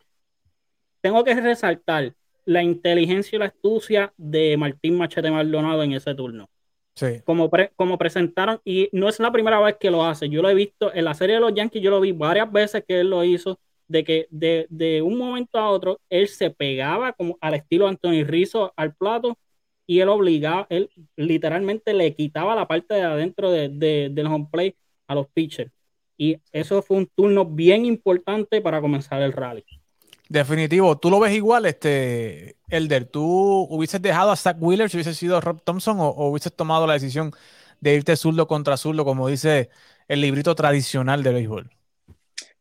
Tengo 1.00 1.24
que 1.24 1.36
resaltar 1.36 2.16
la 2.46 2.64
inteligencia 2.64 3.36
y 3.36 3.40
la 3.40 3.46
astucia 3.46 4.14
de 4.18 4.58
Martín 4.58 4.98
Machete 4.98 5.30
Maldonado 5.30 5.84
en 5.84 5.92
ese 5.92 6.16
turno. 6.16 6.50
Sí. 6.96 7.22
Como, 7.24 7.52
pre, 7.52 7.72
como 7.76 8.00
presentaron, 8.00 8.62
y 8.66 8.90
no 8.94 9.10
es 9.10 9.20
la 9.20 9.32
primera 9.32 9.60
vez 9.60 9.76
que 9.80 9.92
lo 9.92 10.04
hace, 10.04 10.28
yo 10.28 10.42
lo 10.42 10.50
he 10.50 10.56
visto 10.56 10.92
en 10.92 11.06
la 11.06 11.14
serie 11.14 11.36
de 11.36 11.42
los 11.42 11.54
Yankees, 11.54 11.84
yo 11.84 11.92
lo 11.92 12.02
vi 12.02 12.14
varias 12.14 12.52
veces 12.52 12.84
que 12.88 13.02
él 13.02 13.12
lo 13.12 13.24
hizo, 13.24 13.60
de 13.88 14.04
que 14.04 14.28
de, 14.32 14.66
de 14.72 15.04
un 15.04 15.20
momento 15.20 15.60
a 15.60 15.70
otro 15.70 16.02
él 16.10 16.30
se 16.30 16.50
pegaba 16.50 17.14
como 17.14 17.38
al 17.42 17.54
estilo 17.54 17.88
Anthony 17.88 18.24
Rizzo 18.24 18.74
al 18.76 18.96
plato 18.96 19.38
y 19.86 20.00
él 20.00 20.10
obligaba, 20.10 20.66
él 20.72 20.90
literalmente 21.16 21.94
le 21.94 22.16
quitaba 22.16 22.56
la 22.56 22.68
parte 22.68 22.96
de 22.96 23.02
adentro 23.04 23.52
de, 23.52 23.70
de, 23.70 24.10
del 24.12 24.26
home 24.26 24.48
play 24.52 24.76
a 25.12 25.16
los 25.16 25.28
pitchers. 25.28 25.72
Y 26.18 26.38
eso 26.52 26.82
fue 26.82 26.98
un 26.98 27.08
turno 27.08 27.46
bien 27.46 27.86
importante 27.86 28.62
para 28.62 28.80
comenzar 28.80 29.22
el 29.22 29.34
rally. 29.34 29.66
Definitivo. 30.30 30.98
¿Tú 30.98 31.10
lo 31.10 31.20
ves 31.20 31.34
igual, 31.34 31.66
este, 31.66 32.56
Elder? 32.70 33.06
¿Tú 33.06 33.68
hubieses 33.70 34.02
dejado 34.02 34.32
a 34.32 34.36
Zach 34.36 34.58
Wheeler 34.60 34.90
si 34.90 34.98
hubiese 34.98 35.14
sido 35.14 35.42
Rob 35.42 35.62
Thompson 35.64 36.00
o, 36.00 36.08
o 36.08 36.30
hubieses 36.30 36.56
tomado 36.56 36.88
la 36.88 36.94
decisión 36.94 37.32
de 37.82 37.96
irte 37.96 38.16
zurdo 38.16 38.48
contra 38.48 38.78
zurdo, 38.78 39.04
como 39.04 39.28
dice 39.28 39.70
el 40.08 40.22
librito 40.22 40.56
tradicional 40.56 41.24
de 41.24 41.34
béisbol? 41.34 41.70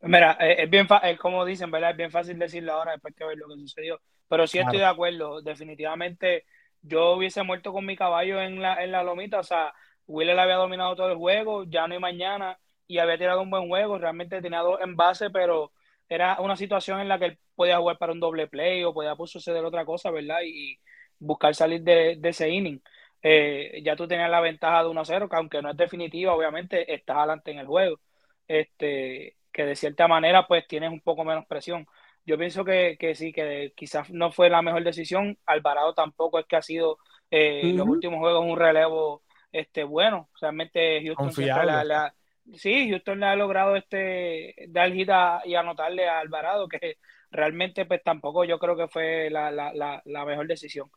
Mira, 0.03 0.37
eh, 0.41 0.65
es 0.65 0.71
bien 0.71 0.89
fácil, 0.89 1.19
como 1.19 1.45
dicen, 1.45 1.71
¿verdad? 1.71 1.91
Es 1.91 1.97
bien 1.97 2.11
fácil 2.11 2.39
decirlo 2.39 2.73
ahora 2.73 2.93
después 2.93 3.15
que 3.15 3.25
ver 3.25 3.37
lo 3.37 3.49
que 3.49 3.61
sucedió. 3.61 4.01
Pero 4.29 4.47
sí 4.47 4.59
estoy 4.59 4.79
de 4.79 4.87
acuerdo. 4.87 5.43
Definitivamente 5.43 6.45
yo 6.83 7.13
hubiese 7.13 7.43
muerto 7.43 7.73
con 7.73 7.85
mi 7.85 7.97
caballo 7.97 8.41
en 8.41 8.63
la, 8.63 8.83
en 8.83 8.93
la 8.93 9.03
lomita. 9.03 9.41
O 9.41 9.45
sea, 9.45 9.75
Wheeler 10.11 10.39
había 10.39 10.57
dominado 10.57 10.97
todo 10.97 11.11
el 11.11 11.17
juego, 11.17 11.65
ya 11.65 11.87
no 11.87 11.95
hay 11.95 12.01
mañana, 12.01 12.59
y 12.87 12.99
había 12.99 13.19
tirado 13.19 13.43
un 13.43 13.51
buen 13.51 13.69
juego. 13.69 13.99
Realmente 13.99 14.43
tenía 14.43 14.61
dos 14.61 14.81
en 14.81 14.97
base, 14.97 15.31
pero 15.31 15.73
era 16.09 16.41
una 16.41 16.57
situación 16.57 17.01
en 17.01 17.09
la 17.09 17.19
que 17.19 17.27
él 17.27 17.39
podía 17.55 17.79
jugar 17.79 17.99
para 17.99 18.13
un 18.13 18.21
doble 18.21 18.49
play 18.49 18.83
o 18.83 18.93
podía 18.93 19.15
suceder 19.27 19.65
otra 19.65 19.85
cosa, 19.85 20.11
¿verdad? 20.11 20.41
Y 20.45 20.79
buscar 21.19 21.55
salir 21.55 21.83
de, 21.83 22.19
ese 22.23 22.49
inning. 22.49 22.83
Eh, 23.23 23.81
ya 23.85 23.95
tú 23.97 24.09
tenías 24.09 24.31
la 24.31 24.41
ventaja 24.41 24.83
de 24.83 24.89
1-0, 24.89 25.29
que 25.29 25.37
aunque 25.37 25.63
no 25.63 25.71
es 25.71 25.77
definitiva, 25.77 26.35
obviamente 26.35 26.93
estás 26.93 27.19
adelante 27.19 27.53
en 27.53 27.59
el 27.61 27.67
juego. 27.67 28.01
Este, 28.49 29.37
que 29.53 29.65
de 29.65 29.77
cierta 29.77 30.09
manera 30.09 30.47
pues 30.49 30.67
tienes 30.67 30.91
un 30.91 31.01
poco 31.01 31.25
menos 31.25 31.47
presión. 31.47 31.87
Yo 32.27 32.37
pienso 32.39 32.65
que, 32.65 32.97
que 32.99 33.15
sí, 33.15 33.33
que 33.33 33.73
quizás 33.77 34.11
no 34.11 34.33
fue 34.33 34.51
la 34.51 34.63
mejor 34.63 34.83
decisión. 34.83 35.39
Alvarado 35.47 35.95
tampoco 35.95 36.39
es 36.41 36.47
que 36.47 36.57
ha 36.57 36.63
sido 36.63 36.99
eh, 37.31 37.73
los 37.75 37.87
últimos 37.87 38.19
juegos 38.19 38.45
un 38.45 38.59
relevo 38.59 39.23
este 39.53 39.85
bueno. 39.85 40.29
Realmente 40.41 41.03
Houston 41.05 41.33
sí, 42.55 42.91
Houston 42.91 43.21
le 43.21 43.27
ha 43.27 43.37
logrado 43.37 43.77
este 43.77 44.55
dar 44.69 44.93
gita 44.93 45.43
y 45.45 45.55
anotarle 45.55 46.09
a 46.09 46.21
Alvarado, 46.21 46.69
que 46.69 46.99
realmente 47.31 47.85
pues 47.85 48.03
tampoco 48.03 48.45
yo 48.45 48.59
creo 48.59 48.77
que 48.77 48.89
fue 48.89 49.31
la, 49.31 49.51
la, 49.51 50.03
la, 50.05 50.25
mejor 50.25 50.47
decisión. 50.47 50.91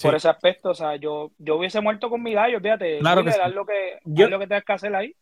Por 0.00 0.14
ese 0.14 0.28
aspecto, 0.28 0.70
o 0.70 0.74
sea, 0.74 0.94
yo, 0.96 1.32
yo 1.38 1.56
hubiese 1.56 1.80
muerto 1.80 2.08
con 2.08 2.22
mi 2.22 2.32
gallo, 2.32 2.60
fíjate, 2.60 2.98
claro 3.00 3.24
que 3.24 3.30
dar 3.30 3.50
lo 3.50 3.66
que, 3.66 3.98
yo, 4.04 4.28
lo 4.28 4.38
que 4.38 4.46
tengas 4.46 4.64
que 4.64 4.72
hacer 4.72 4.94
ahí. 4.94 5.14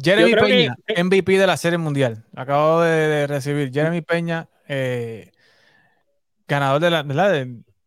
Jeremy 0.00 0.34
Peña, 0.34 0.76
MVP 1.02 1.38
de 1.38 1.46
la 1.46 1.56
Serie 1.56 1.78
Mundial. 1.78 2.24
Acabo 2.36 2.82
de, 2.82 3.26
recibir 3.26 3.72
Jeremy 3.72 4.00
Peña, 4.00 4.48
eh, 4.68 5.32
ganador 6.46 6.80
de 6.80 6.90
la, 6.90 7.02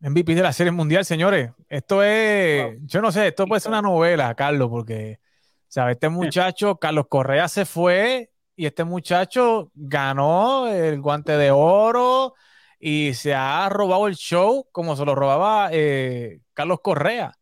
MVP 0.05 0.35
de 0.35 0.43
la 0.43 0.53
Serie 0.53 0.71
Mundial, 0.71 1.03
señores. 1.03 1.51
Esto 1.67 2.03
es, 2.03 2.77
yo 2.83 3.01
no 3.01 3.12
sé, 3.12 3.29
esto 3.29 3.47
puede 3.47 3.59
ser 3.59 3.71
una 3.71 3.81
novela, 3.81 4.35
Carlos, 4.35 4.69
porque, 4.69 5.19
¿sabes? 5.67 5.95
Este 5.95 6.09
muchacho, 6.09 6.75
Carlos 6.75 7.07
Correa 7.09 7.47
se 7.47 7.65
fue 7.65 8.29
y 8.55 8.67
este 8.67 8.83
muchacho 8.83 9.71
ganó 9.74 10.67
el 10.67 11.01
guante 11.01 11.38
de 11.38 11.50
oro 11.50 12.35
y 12.79 13.15
se 13.15 13.33
ha 13.33 13.67
robado 13.69 14.05
el 14.07 14.15
show 14.15 14.67
como 14.71 14.95
se 14.95 15.05
lo 15.05 15.15
robaba 15.15 15.69
eh, 15.71 16.39
Carlos 16.53 16.81
Correa 16.83 17.33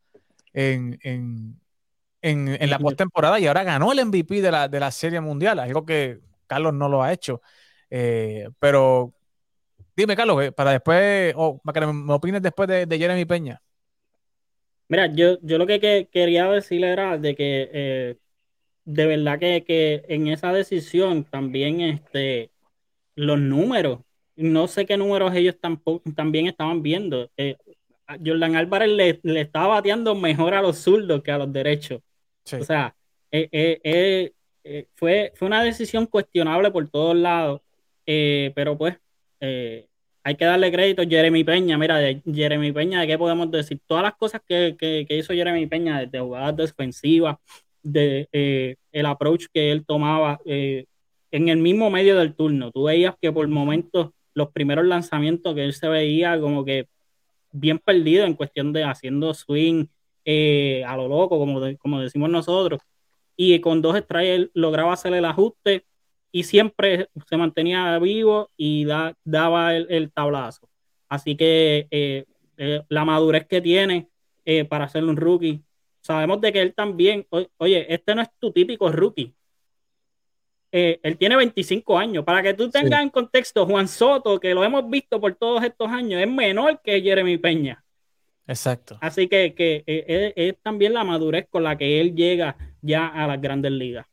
en, 0.53 0.97
en, 1.01 1.59
la 2.69 2.79
postemporada 2.79 3.41
y 3.41 3.47
ahora 3.47 3.63
ganó 3.63 3.91
el 3.91 4.05
MVP 4.05 4.41
de 4.41 4.51
la, 4.51 4.69
de 4.69 4.79
la 4.79 4.91
Serie 4.91 5.19
Mundial, 5.19 5.59
algo 5.59 5.85
que 5.85 6.21
Carlos 6.47 6.73
no 6.73 6.87
lo 6.87 7.03
ha 7.03 7.11
hecho. 7.11 7.41
Eh, 7.89 8.47
pero 8.57 9.13
dime, 9.95 10.15
Carlos, 10.15 10.43
eh, 10.43 10.51
para 10.51 10.71
después, 10.71 11.33
o 11.35 11.59
para 11.63 11.81
que 11.81 11.93
me, 11.93 12.13
opines 12.13 12.41
después 12.41 12.67
de, 12.67 12.97
Jeremy 12.97 13.25
Peña. 13.25 13.61
Mira, 14.87 15.07
yo, 15.07 15.37
yo 15.41 15.57
lo 15.57 15.65
que, 15.65 16.09
quería 16.11 16.49
decirle 16.49 16.91
era 16.91 17.17
de 17.17 17.35
que 17.35 17.69
eh, 17.73 18.17
de 18.85 19.05
verdad 19.05 19.39
que, 19.39 20.03
en 20.07 20.27
esa 20.27 20.51
decisión 20.51 21.23
también 21.23 21.81
este, 21.81 22.51
los 23.15 23.39
números, 23.39 23.99
no 24.35 24.67
sé 24.67 24.85
qué 24.85 24.97
números 24.97 25.33
ellos 25.35 25.55
también 26.15 26.47
estaban 26.47 26.81
viendo. 26.81 27.29
Jordan 28.23 28.55
Álvarez 28.55 28.89
le, 28.89 29.19
le, 29.23 29.41
estaba 29.41 29.67
bateando 29.67 30.15
mejor 30.15 30.53
a 30.53 30.61
los 30.61 30.77
zurdos 30.79 31.21
que 31.23 31.31
a 31.31 31.37
los 31.37 31.51
derechos. 31.51 32.01
O 32.51 32.63
sea, 32.63 32.95
eh, 33.31 33.49
eh, 33.51 34.33
eh, 34.63 34.87
fue, 34.95 35.31
fue 35.35 35.47
una 35.47 35.63
decisión 35.63 36.05
cuestionable 36.05 36.71
por 36.71 36.87
todos 36.89 37.15
lados, 37.15 37.61
pero 38.05 38.77
pues 38.77 38.97
hay 40.23 40.35
que 40.35 40.45
darle 40.45 40.71
crédito 40.71 41.01
a 41.01 41.05
Jeremy 41.05 41.43
Peña. 41.43 41.77
Mira, 41.77 41.97
de 41.97 42.21
Jeremy 42.25 42.71
Peña, 42.71 43.01
¿de 43.01 43.07
qué 43.07 43.17
podemos 43.17 43.51
decir? 43.51 43.79
Todas 43.85 44.03
las 44.03 44.15
cosas 44.15 44.41
que, 44.47 44.75
que, 44.79 45.05
hizo 45.09 45.33
Jeremy 45.33 45.67
Peña, 45.67 45.99
desde 45.99 46.19
jugadas 46.19 46.55
defensivas, 46.55 47.37
de 47.81 48.77
el 48.91 49.05
approach 49.05 49.45
que 49.53 49.71
él 49.71 49.85
tomaba 49.85 50.39
en 51.33 51.49
el 51.49 51.57
mismo 51.57 51.89
medio 51.89 52.17
del 52.17 52.35
turno. 52.35 52.71
Tú 52.71 52.83
veías 52.83 53.15
que 53.19 53.31
por 53.31 53.47
momentos 53.47 54.11
los 54.35 54.51
primeros 54.51 54.85
lanzamientos 54.85 55.55
que 55.55 55.63
él 55.63 55.73
se 55.73 55.87
veía 55.87 56.39
como 56.39 56.63
que 56.63 56.87
bien 57.51 57.79
perdido 57.79 58.25
en 58.25 58.35
cuestión 58.35 58.71
de 58.71 58.83
haciendo 58.83 59.33
swing, 59.33 59.87
eh, 60.25 60.83
a 60.85 60.95
lo 60.95 61.07
loco, 61.07 61.37
como, 61.39 61.59
como 61.79 62.01
decimos 62.01 62.29
nosotros. 62.29 62.81
Y 63.35 63.59
con 63.61 63.81
dos 63.81 63.97
strikes 63.97 64.51
lograba 64.53 64.93
hacer 64.93 65.13
el 65.13 65.25
ajuste 65.25 65.85
y 66.33 66.43
siempre 66.43 67.07
se 67.29 67.37
mantenía 67.37 67.97
vivo 67.99 68.49
y 68.57 68.85
daba 69.23 69.77
el, 69.77 70.11
tablazo. 70.11 70.67
Así 71.07 71.37
que 71.37 71.87
eh, 71.91 72.25
eh, 72.57 72.81
la 72.89 73.05
madurez 73.05 73.45
que 73.47 73.61
tiene 73.61 74.09
para 74.67 74.89
ser 74.89 75.05
un 75.05 75.15
rookie, 75.15 75.63
sabemos 76.01 76.41
de 76.41 76.51
que 76.51 76.59
él 76.59 76.73
también, 76.73 77.25
oye, 77.57 77.85
este 77.93 78.13
no 78.13 78.21
es 78.21 78.27
tu 78.37 78.51
típico 78.51 78.91
rookie. 78.91 79.33
él 80.69 81.17
tiene 81.17 81.37
25 81.37 81.97
años. 81.97 82.25
Para 82.25 82.43
que 82.43 82.53
tú 82.53 82.69
tengas 82.69 83.01
en 83.01 83.09
contexto, 83.09 83.65
Juan 83.65 83.87
Soto, 83.87 84.39
que 84.39 84.53
lo 84.53 84.65
hemos 84.65 84.89
visto 84.89 85.21
por 85.21 85.33
todos 85.35 85.63
estos 85.63 85.87
años, 85.87 86.19
es 86.19 86.27
menor 86.27 86.81
que 86.83 87.01
Jeremy 87.01 87.37
Peña. 87.37 87.83
Exacto. 88.47 88.97
Así 88.99 89.27
que, 89.27 89.53
eh, 89.57 90.33
es, 90.35 90.55
también 90.61 90.93
la 90.93 91.03
madurez 91.03 91.47
con 91.49 91.63
la 91.63 91.77
que 91.77 92.01
él 92.01 92.15
llega 92.15 92.57
ya 92.81 93.07
a 93.07 93.27
las 93.27 93.39
grandes 93.39 93.71
ligas. 93.71 94.05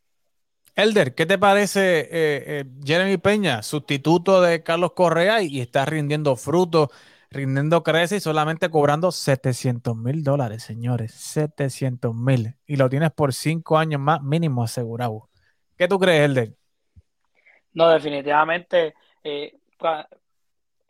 Elder, 0.83 1.15
¿qué 1.15 1.27
te 1.27 1.39
parece 1.39 2.01
eh, 2.01 2.09
eh, 2.11 2.65
Jeremy 2.85 3.19
Peña, 3.19 3.63
sustituto 3.63 4.41
de 4.41 4.63
Carlos 4.63 4.93
Correa 4.93 5.43
y, 5.43 5.61
está 5.61 5.85
rindiendo 5.85 6.37
frutos, 6.37 6.89
rindiendo 7.31 7.83
crece 7.83 8.17
y 8.17 8.21
solamente 8.21 8.71
cobrando 8.71 9.13
700 9.13 9.97
mil 9.97 10.25
dólares, 10.25 10.63
señores? 10.63 11.13
700 11.13 12.15
mil. 12.15 12.55
Y 12.67 12.77
lo 12.77 12.89
tienes 12.89 13.11
por 13.13 13.35
cinco 13.35 13.79
años 13.79 14.01
más 14.01 14.23
mínimo 14.23 14.63
asegurado. 14.63 15.29
¿Qué 15.77 15.87
tú 15.87 15.99
crees, 15.99 16.25
Elder? 16.25 16.55
No, 17.73 17.89
definitivamente 17.89 18.95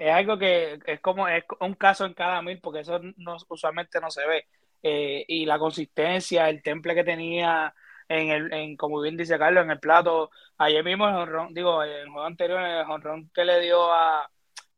es 0.00 0.12
algo 0.12 0.38
que 0.38 0.78
es 0.86 1.00
como 1.00 1.28
es 1.28 1.44
un 1.60 1.74
caso 1.74 2.06
en 2.06 2.14
cada 2.14 2.40
mil, 2.42 2.58
porque 2.60 2.80
eso 2.80 2.98
no, 3.16 3.36
usualmente 3.48 4.00
no 4.00 4.10
se 4.10 4.26
ve. 4.26 4.46
Eh, 4.82 5.24
y 5.28 5.44
la 5.44 5.58
consistencia, 5.58 6.48
el 6.48 6.62
temple 6.62 6.94
que 6.94 7.04
tenía 7.04 7.74
en 8.10 8.30
el, 8.30 8.52
en, 8.52 8.76
como 8.76 9.00
bien 9.00 9.16
dice 9.16 9.38
Carlos, 9.38 9.64
en 9.64 9.70
el 9.70 9.78
plato, 9.80 10.30
ayer 10.58 10.84
mismo 10.84 11.08
el 11.08 11.14
honrón, 11.14 11.54
digo, 11.54 11.82
en 11.84 11.90
el 11.90 12.08
juego 12.10 12.26
anterior, 12.26 12.60
el 12.60 12.90
honrón 12.90 13.30
que 13.32 13.44
le 13.44 13.60
dio 13.60 13.92
a, 13.92 14.28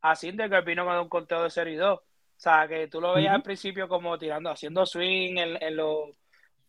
a 0.03 0.17
Cinder, 0.17 0.51
que 0.51 0.61
vino 0.61 0.85
con 0.85 0.99
un 0.99 1.09
conteo 1.09 1.43
de 1.43 1.51
0 1.51 1.71
y 1.71 1.77
2. 1.77 1.99
O 1.99 2.03
sea, 2.37 2.69
que 2.69 2.89
tú 2.89 3.01
lo 3.01 3.15
veías 3.15 3.35
al 3.35 3.43
principio 3.43 3.89
como 3.89 4.19
tirando, 4.19 4.51
haciendo 4.51 4.85
swing 4.85 5.39
en, 5.39 5.63
en 5.63 5.77
los 5.77 6.11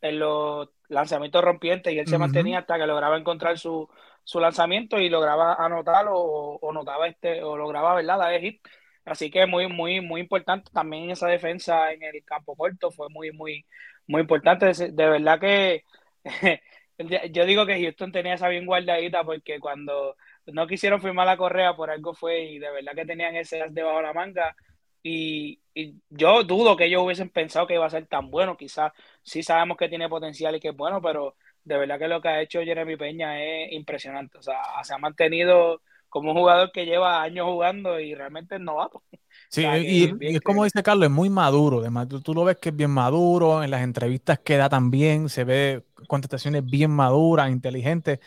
en 0.03 0.19
los 0.19 0.69
lanzamientos 0.89 1.41
rompientes 1.41 1.93
y 1.93 1.97
él 1.97 2.07
se 2.07 2.17
mantenía 2.17 2.59
hasta 2.59 2.77
que 2.77 2.85
lograba 2.85 3.17
encontrar 3.17 3.57
su, 3.57 3.89
su 4.25 4.39
lanzamiento 4.39 4.99
y 4.99 5.09
lograba 5.09 5.53
anotar 5.55 6.07
o, 6.09 6.59
o 6.61 6.73
notaba 6.73 7.07
este 7.07 7.41
o 7.41 7.55
lograba 7.55 7.95
verdad 7.95 8.17
dar 8.19 8.39
hit. 8.41 8.61
Así 9.05 9.31
que 9.31 9.45
muy 9.45 9.67
muy 9.67 10.01
muy 10.01 10.19
importante 10.19 10.69
también 10.73 11.09
esa 11.09 11.27
defensa 11.27 11.93
en 11.93 12.03
el 12.03 12.23
campo 12.25 12.55
corto 12.55 12.91
fue 12.91 13.07
muy 13.09 13.31
muy 13.31 13.65
muy 14.07 14.21
importante. 14.21 14.73
De, 14.73 15.09
verdad 15.09 15.39
que 15.39 15.83
yo 17.31 17.45
digo 17.45 17.65
que 17.65 17.81
Houston 17.81 18.11
tenía 18.11 18.35
esa 18.35 18.47
bien 18.47 18.65
guardadita 18.65 19.23
porque 19.23 19.59
cuando 19.59 20.15
no 20.47 20.67
quisieron 20.67 21.01
firmar 21.01 21.25
la 21.25 21.37
correa 21.37 21.75
por 21.75 21.89
algo 21.89 22.13
fue 22.13 22.43
y 22.43 22.59
de 22.59 22.71
verdad 22.71 22.93
que 22.95 23.05
tenían 23.05 23.35
ese 23.35 23.61
as 23.61 23.73
debajo 23.73 23.97
de 23.97 24.03
la 24.03 24.13
manga 24.13 24.55
y, 25.01 25.59
y, 25.73 25.95
yo 26.09 26.43
dudo 26.43 26.77
que 26.77 26.85
ellos 26.85 27.01
hubiesen 27.03 27.29
pensado 27.29 27.67
que 27.67 27.73
iba 27.73 27.85
a 27.85 27.89
ser 27.89 28.05
tan 28.07 28.29
bueno 28.29 28.55
quizás 28.55 28.93
sí 29.21 29.43
sabemos 29.43 29.77
que 29.77 29.89
tiene 29.89 30.07
potencial 30.07 30.55
y 30.55 30.59
que 30.59 30.69
es 30.69 30.75
bueno 30.75 31.01
pero 31.01 31.35
de 31.65 31.77
verdad 31.77 31.99
que 31.99 32.07
lo 32.07 32.21
que 32.21 32.27
ha 32.27 32.41
hecho 32.41 32.61
Jeremy 32.61 32.97
Peña 32.97 33.41
es 33.41 33.71
impresionante. 33.71 34.37
O 34.37 34.41
sea, 34.41 34.57
se 34.83 34.93
ha 34.93 34.97
mantenido 34.97 35.81
como 36.09 36.31
un 36.31 36.37
jugador 36.37 36.71
que 36.71 36.85
lleva 36.85 37.21
años 37.21 37.47
jugando 37.47 37.99
y 37.99 38.13
realmente 38.13 38.55
es 38.55 38.61
novato. 38.61 39.01
Sí, 39.49 39.63
y, 39.65 40.35
es 40.35 40.41
como 40.41 40.63
dice 40.63 40.83
Carlos, 40.83 41.05
es 41.05 41.11
muy 41.11 41.29
maduro. 41.29 41.79
Además, 41.79 42.07
tú, 42.23 42.33
lo 42.33 42.43
ves 42.43 42.57
que 42.57 42.69
es 42.69 42.75
bien 42.75 42.91
maduro, 42.91 43.63
en 43.63 43.71
las 43.71 43.81
entrevistas 43.81 44.39
queda 44.39 44.69
también, 44.69 45.29
se 45.29 45.43
ve 45.43 45.83
contestaciones 46.07 46.65
bien 46.65 46.91
maduras, 46.91 47.49
inteligentes. 47.49 48.19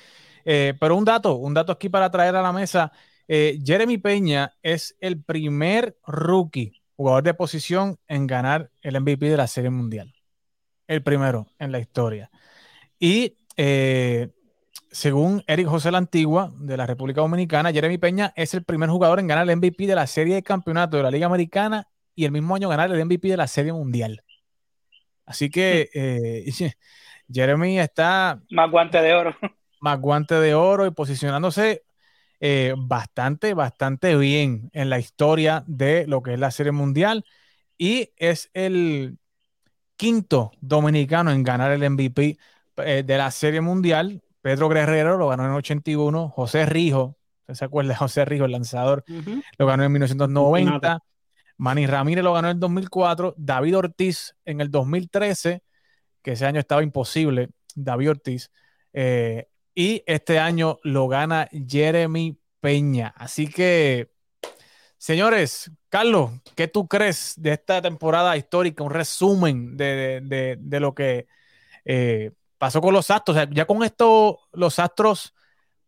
Eh, 0.45 0.75
pero 0.79 0.97
un 0.97 1.05
dato, 1.05 1.35
un 1.37 1.55
dato 1.55 1.73
aquí 1.73 1.89
para 1.89 2.11
traer 2.11 2.37
a 2.37 2.43
la 2.43 2.53
mesa. 2.53 2.93
Eh, 3.29 3.59
Jeremy 3.65 3.99
Peña 3.99 4.55
es 4.63 4.97
el 5.01 5.23
primer 5.23 5.99
rookie, 6.07 6.73
jugador 6.97 7.25
de 7.25 7.35
posición, 7.35 7.99
en 8.09 8.27
ganar 8.27 8.71
el 8.83 9.01
MVP 9.01 9.29
de 9.29 9.37
la 9.37 9.47
Serie 9.47 9.71
Mundial. 9.71 10.15
El 10.87 11.03
primero 11.03 11.49
en 11.59 11.73
la 11.73 11.81
historia. 11.81 12.31
Y 12.99 13.37
eh, 13.57 14.31
según 14.91 15.43
Eric 15.47 15.67
José 15.67 15.91
La 15.91 15.99
Antigua, 15.99 16.55
de 16.59 16.77
la 16.77 16.87
República 16.87 17.21
Dominicana, 17.21 17.73
Jeremy 17.73 17.99
Peña 17.99 18.33
es 18.37 18.55
el 18.55 18.65
primer 18.65 18.89
jugador 18.89 19.21
en 19.21 19.27
ganar 19.27 19.49
el 19.49 19.57
MVP 19.57 19.87
de 19.87 19.95
la 19.95 20.07
serie 20.07 20.37
de 20.37 20.43
campeonato 20.43 20.97
de 20.97 21.03
la 21.03 21.11
Liga 21.11 21.27
Americana 21.27 21.89
y 22.15 22.25
el 22.25 22.33
mismo 22.33 22.55
año 22.55 22.69
ganar 22.69 22.91
el 22.91 23.05
MVP 23.05 23.29
de 23.29 23.37
la 23.37 23.47
serie 23.47 23.73
mundial. 23.73 24.23
Así 25.27 25.51
que 25.51 25.91
eh, 25.93 26.45
Jeremy 27.33 27.79
está. 27.79 28.41
Más 28.51 28.71
guante 28.71 29.01
de 29.01 29.15
oro. 29.15 29.37
Más 29.81 30.01
guante 30.01 30.35
de 30.37 30.55
oro 30.55 30.87
y 30.87 30.91
posicionándose 30.91 31.85
eh, 32.41 32.75
bastante, 32.77 33.55
bastante 33.55 34.17
bien 34.17 34.71
en 34.73 34.91
la 34.91 34.99
historia 34.99 35.65
de 35.67 36.07
lo 36.07 36.23
que 36.23 36.35
es 36.35 36.41
la 36.41 36.51
Serie 36.51 36.73
Mundial 36.73 37.25
y 37.79 38.11
es 38.17 38.51
el 38.55 39.19
quinto 39.97 40.53
dominicano 40.61 41.31
en 41.31 41.43
ganar 41.43 41.73
el 41.73 41.89
MVP 41.91 42.39
eh, 42.79 43.03
de 43.05 43.19
la 43.19 43.31
Serie 43.31 43.61
Mundial. 43.61 44.23
Pedro 44.41 44.69
Guerrero 44.69 45.17
lo 45.19 45.29
ganó 45.29 45.45
en 45.45 45.51
el 45.51 45.57
81, 45.57 46.29
José 46.29 46.67
Rijo, 46.67 47.17
¿se 47.49 47.65
acuerda 47.65 47.91
de 47.91 47.97
José 47.97 48.25
Rijo, 48.25 48.45
el 48.45 48.53
lanzador? 48.53 49.05
Lo 49.59 49.67
ganó 49.67 49.85
en 49.85 49.93
1990. 49.93 50.71
Nada. 50.71 51.03
Manny 51.59 51.87
Ramírez 51.87 52.23
lo 52.23 52.33
ganó 52.33 52.49
en 52.49 52.57
el 52.57 52.61
2004. 52.61 53.35
David 53.37 53.79
Ortiz 53.79 54.37
en 54.45 54.61
el 54.61 54.71
2013, 54.71 55.63
que 56.27 56.33
ese 56.33 56.45
año 56.45 56.59
estaba 56.59 56.83
imposible, 56.83 57.51
David 57.77 58.11
Ortiz. 58.11 58.51
Eh, 58.93 59.47
y 59.77 60.03
este 60.07 60.41
año 60.41 60.81
lo 60.83 61.07
gana 61.07 61.49
Jeremy 61.53 62.37
Peña. 62.59 63.15
Así 63.17 63.47
que, 63.47 64.11
señores, 64.99 65.71
Carlos, 65.89 66.33
¿qué 66.57 66.67
tú 66.67 66.89
crees 66.89 67.35
de 67.37 67.53
esta 67.53 67.81
temporada 67.81 68.37
histórica? 68.37 68.83
Un 68.83 68.91
resumen 68.91 69.77
de, 69.77 70.21
de- 70.61 70.81
lo 70.81 70.97
que 70.97 71.29
eh, 71.85 72.33
pasó 72.59 72.81
con 72.81 72.93
los 72.93 73.09
Astros. 73.09 73.39
Ya 73.53 73.65
con 73.65 73.85
esto 73.85 74.41
los 74.53 74.81
Astros 74.81 75.33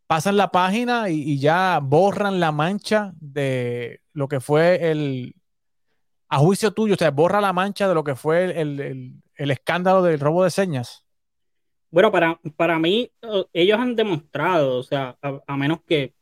pasan 0.07 0.37
la 0.37 0.53
página 0.53 1.11
y, 1.11 1.41
ya 1.41 1.81
borran 1.83 2.39
la 2.39 2.53
mancha 2.53 3.13
de 3.17 4.03
lo 4.13 4.29
que 4.29 4.39
fue 4.39 4.89
el, 4.89 5.35
a 6.29 6.39
juicio 6.39 6.71
tuyo, 6.73 6.95
o 6.95 6.97
sea, 6.97 7.11
borra 7.11 7.41
la 7.41 7.53
mancha 7.53 7.89
de 7.89 7.95
lo 7.95 8.05
que 8.05 8.15
fue 8.15 8.61
el- 8.61 9.21
el- 9.39 9.51
escándalo 9.51 10.03
del 10.03 10.21
robo 10.21 10.45
de 10.45 10.51
señas. 10.51 11.05
Bueno, 11.91 12.13
para, 12.13 12.39
para 12.57 12.79
mí, 12.79 13.11
eh, 13.23 13.45
ellos 13.55 13.79
han 13.79 13.97
demostrado, 13.97 14.77
o 14.79 14.83
sea, 14.83 15.17
a, 15.23 15.41
a 15.47 15.57
menos 15.57 15.79
que 15.87 16.13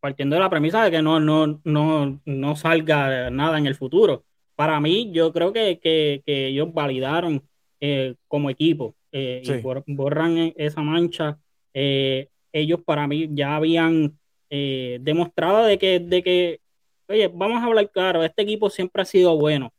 partiendo 0.00 0.34
de 0.36 0.40
la 0.40 0.50
premisa 0.50 0.82
de 0.84 0.90
que 0.90 1.02
no, 1.02 1.20
no, 1.20 1.60
no, 1.64 2.20
no 2.24 2.56
salga 2.56 3.30
nada 3.30 3.58
en 3.58 3.66
el 3.66 3.74
futuro, 3.76 4.24
para 4.56 4.80
mí, 4.80 5.10
yo 5.12 5.32
creo 5.32 5.52
que, 5.52 5.78
que- 5.80 6.22
que 6.26 6.46
ellos 6.48 6.72
validaron 6.72 7.42
eh, 7.80 8.14
como 8.26 8.48
equipo 8.50 8.94
eh, 9.12 9.42
Sí. 9.44 9.52
y 9.52 9.62
bor- 9.62 9.84
borran 9.86 10.38
e- 10.38 10.54
esa 10.56 10.80
mancha. 10.82 11.38
Eh, 11.74 12.28
ellos, 12.52 12.80
para 12.84 13.06
mí, 13.06 13.28
ya 13.32 13.54
habían 13.56 14.18
demostrado 14.48 15.64
de 15.66 15.78
que, 15.78 16.00
de 16.00 16.22
que, 16.22 16.60
oye, 17.08 17.28
vamos 17.28 17.62
a 17.62 17.66
hablar 17.66 17.90
claro, 17.90 18.24
este 18.24 18.42
equipo 18.42 18.70
siempre 18.70 19.02
ha 19.02 19.04
sido 19.04 19.36
bueno. 19.36 19.72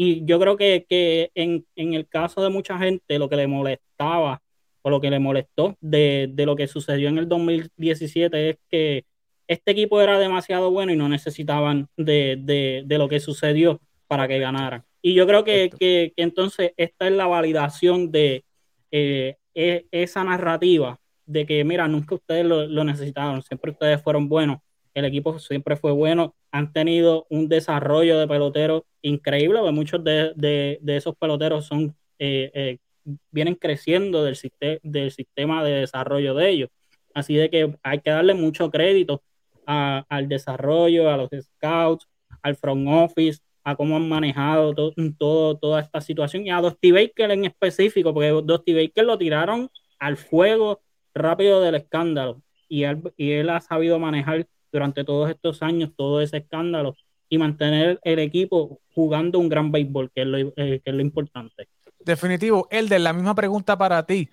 Y 0.00 0.24
yo 0.24 0.38
creo 0.38 0.56
que, 0.56 0.86
que 0.88 1.30
en, 1.34 1.66
en 1.76 1.94
el 1.94 2.06
caso 2.08 2.40
de 2.42 2.50
mucha 2.50 2.78
gente, 2.78 3.18
lo 3.18 3.28
que 3.28 3.34
le 3.36 3.48
molestaba 3.48 4.40
o 4.82 4.90
lo 4.90 5.00
que 5.00 5.10
le 5.10 5.18
molestó 5.18 5.76
de, 5.80 6.30
de 6.32 6.46
lo 6.46 6.54
que 6.56 6.68
sucedió 6.68 7.08
en 7.08 7.18
el 7.18 7.28
2017 7.28 8.50
es 8.50 8.56
que 8.70 9.04
este 9.48 9.72
equipo 9.72 10.00
era 10.00 10.18
demasiado 10.20 10.70
bueno 10.70 10.92
y 10.92 10.96
no 10.96 11.08
necesitaban 11.08 11.88
de, 11.96 12.36
de- 12.40 12.84
de 12.86 12.98
lo 12.98 13.08
que 13.08 13.18
sucedió 13.18 13.80
para 14.06 14.28
que 14.28 14.38
ganaran. 14.38 14.84
Y 15.02 15.14
yo 15.14 15.26
creo 15.26 15.42
que, 15.44 15.70
que 15.76 16.12
entonces 16.16 16.72
esta 16.76 17.08
es 17.08 17.12
la 17.14 17.26
validación 17.26 18.12
de 18.12 18.44
eh, 18.92 19.36
e- 19.54 19.86
esa 19.90 20.22
narrativa 20.24 21.00
de 21.26 21.44
que, 21.46 21.64
mira, 21.64 21.88
nunca 21.88 22.14
ustedes 22.14 22.44
lo, 22.46 22.66
lo 22.66 22.84
necesitaron, 22.84 23.42
siempre 23.42 23.72
ustedes 23.72 24.00
fueron 24.02 24.28
buenos, 24.28 24.58
el 24.94 25.04
equipo 25.06 25.38
siempre 25.40 25.76
fue 25.76 25.92
bueno, 25.92 26.34
han 26.52 26.72
tenido 26.72 27.26
un 27.30 27.48
desarrollo 27.48 28.18
de 28.18 28.26
peloteros 28.28 28.82
increíble, 29.02 29.58
porque 29.60 29.72
muchos 29.72 30.02
de, 30.04 30.32
de- 30.36 30.78
de 30.80 30.96
esos 30.96 31.14
peloteros 31.16 31.66
son 31.66 31.94
eh, 32.18 32.50
eh, 32.54 32.78
vienen 33.30 33.54
creciendo 33.54 34.24
del, 34.24 34.36
del 34.82 35.10
sistema 35.12 35.64
de 35.64 35.72
desarrollo 35.72 36.34
de 36.34 36.48
ellos. 36.50 36.70
Así 37.14 37.34
de 37.34 37.50
que 37.50 37.74
hay 37.82 38.00
que 38.00 38.10
darle 38.10 38.34
mucho 38.34 38.70
crédito 38.70 39.22
a- 39.66 40.04
al 40.08 40.28
desarrollo, 40.28 41.10
a 41.10 41.16
los 41.16 41.30
scouts, 41.30 42.06
al 42.42 42.56
front 42.56 42.86
office, 42.88 43.40
a 43.64 43.76
cómo 43.76 43.96
han 43.96 44.08
manejado 44.08 44.74
to- 44.74 44.94
todo, 45.18 45.56
toda 45.58 45.80
esta 45.80 46.00
situación 46.00 46.46
y 46.46 46.50
a 46.50 46.60
Dusty 46.60 46.90
Baker 46.92 47.30
en 47.30 47.44
específico, 47.44 48.14
porque 48.14 48.30
Dusty 48.30 48.74
Baker 48.74 49.04
lo 49.04 49.18
tiraron 49.18 49.68
al 49.98 50.16
fuego 50.16 50.80
rápido 51.14 51.60
del 51.60 51.74
escándalo 51.74 52.42
y 52.68 52.84
él, 52.84 53.02
y 53.16 53.32
él 53.32 53.50
ha 53.50 53.60
sabido 53.60 53.98
manejar 53.98 54.46
durante 54.72 55.04
todos 55.04 55.30
estos 55.30 55.62
años 55.62 55.90
todo 55.96 56.20
ese 56.20 56.38
escándalo 56.38 56.94
y 57.28 57.38
mantener 57.38 57.98
el 58.02 58.18
equipo 58.20 58.80
jugando 58.94 59.38
un 59.38 59.48
gran 59.48 59.70
béisbol, 59.70 60.10
que 60.14 60.22
es 60.22 60.26
lo, 60.26 60.38
eh, 60.38 60.52
que 60.56 60.82
es 60.84 60.94
lo 60.94 61.02
importante. 61.02 61.68
Definitivo. 62.04 62.66
El 62.70 62.88
de 62.88 62.98
la 62.98 63.12
misma 63.12 63.34
pregunta 63.34 63.76
para 63.76 64.04
ti. 64.06 64.28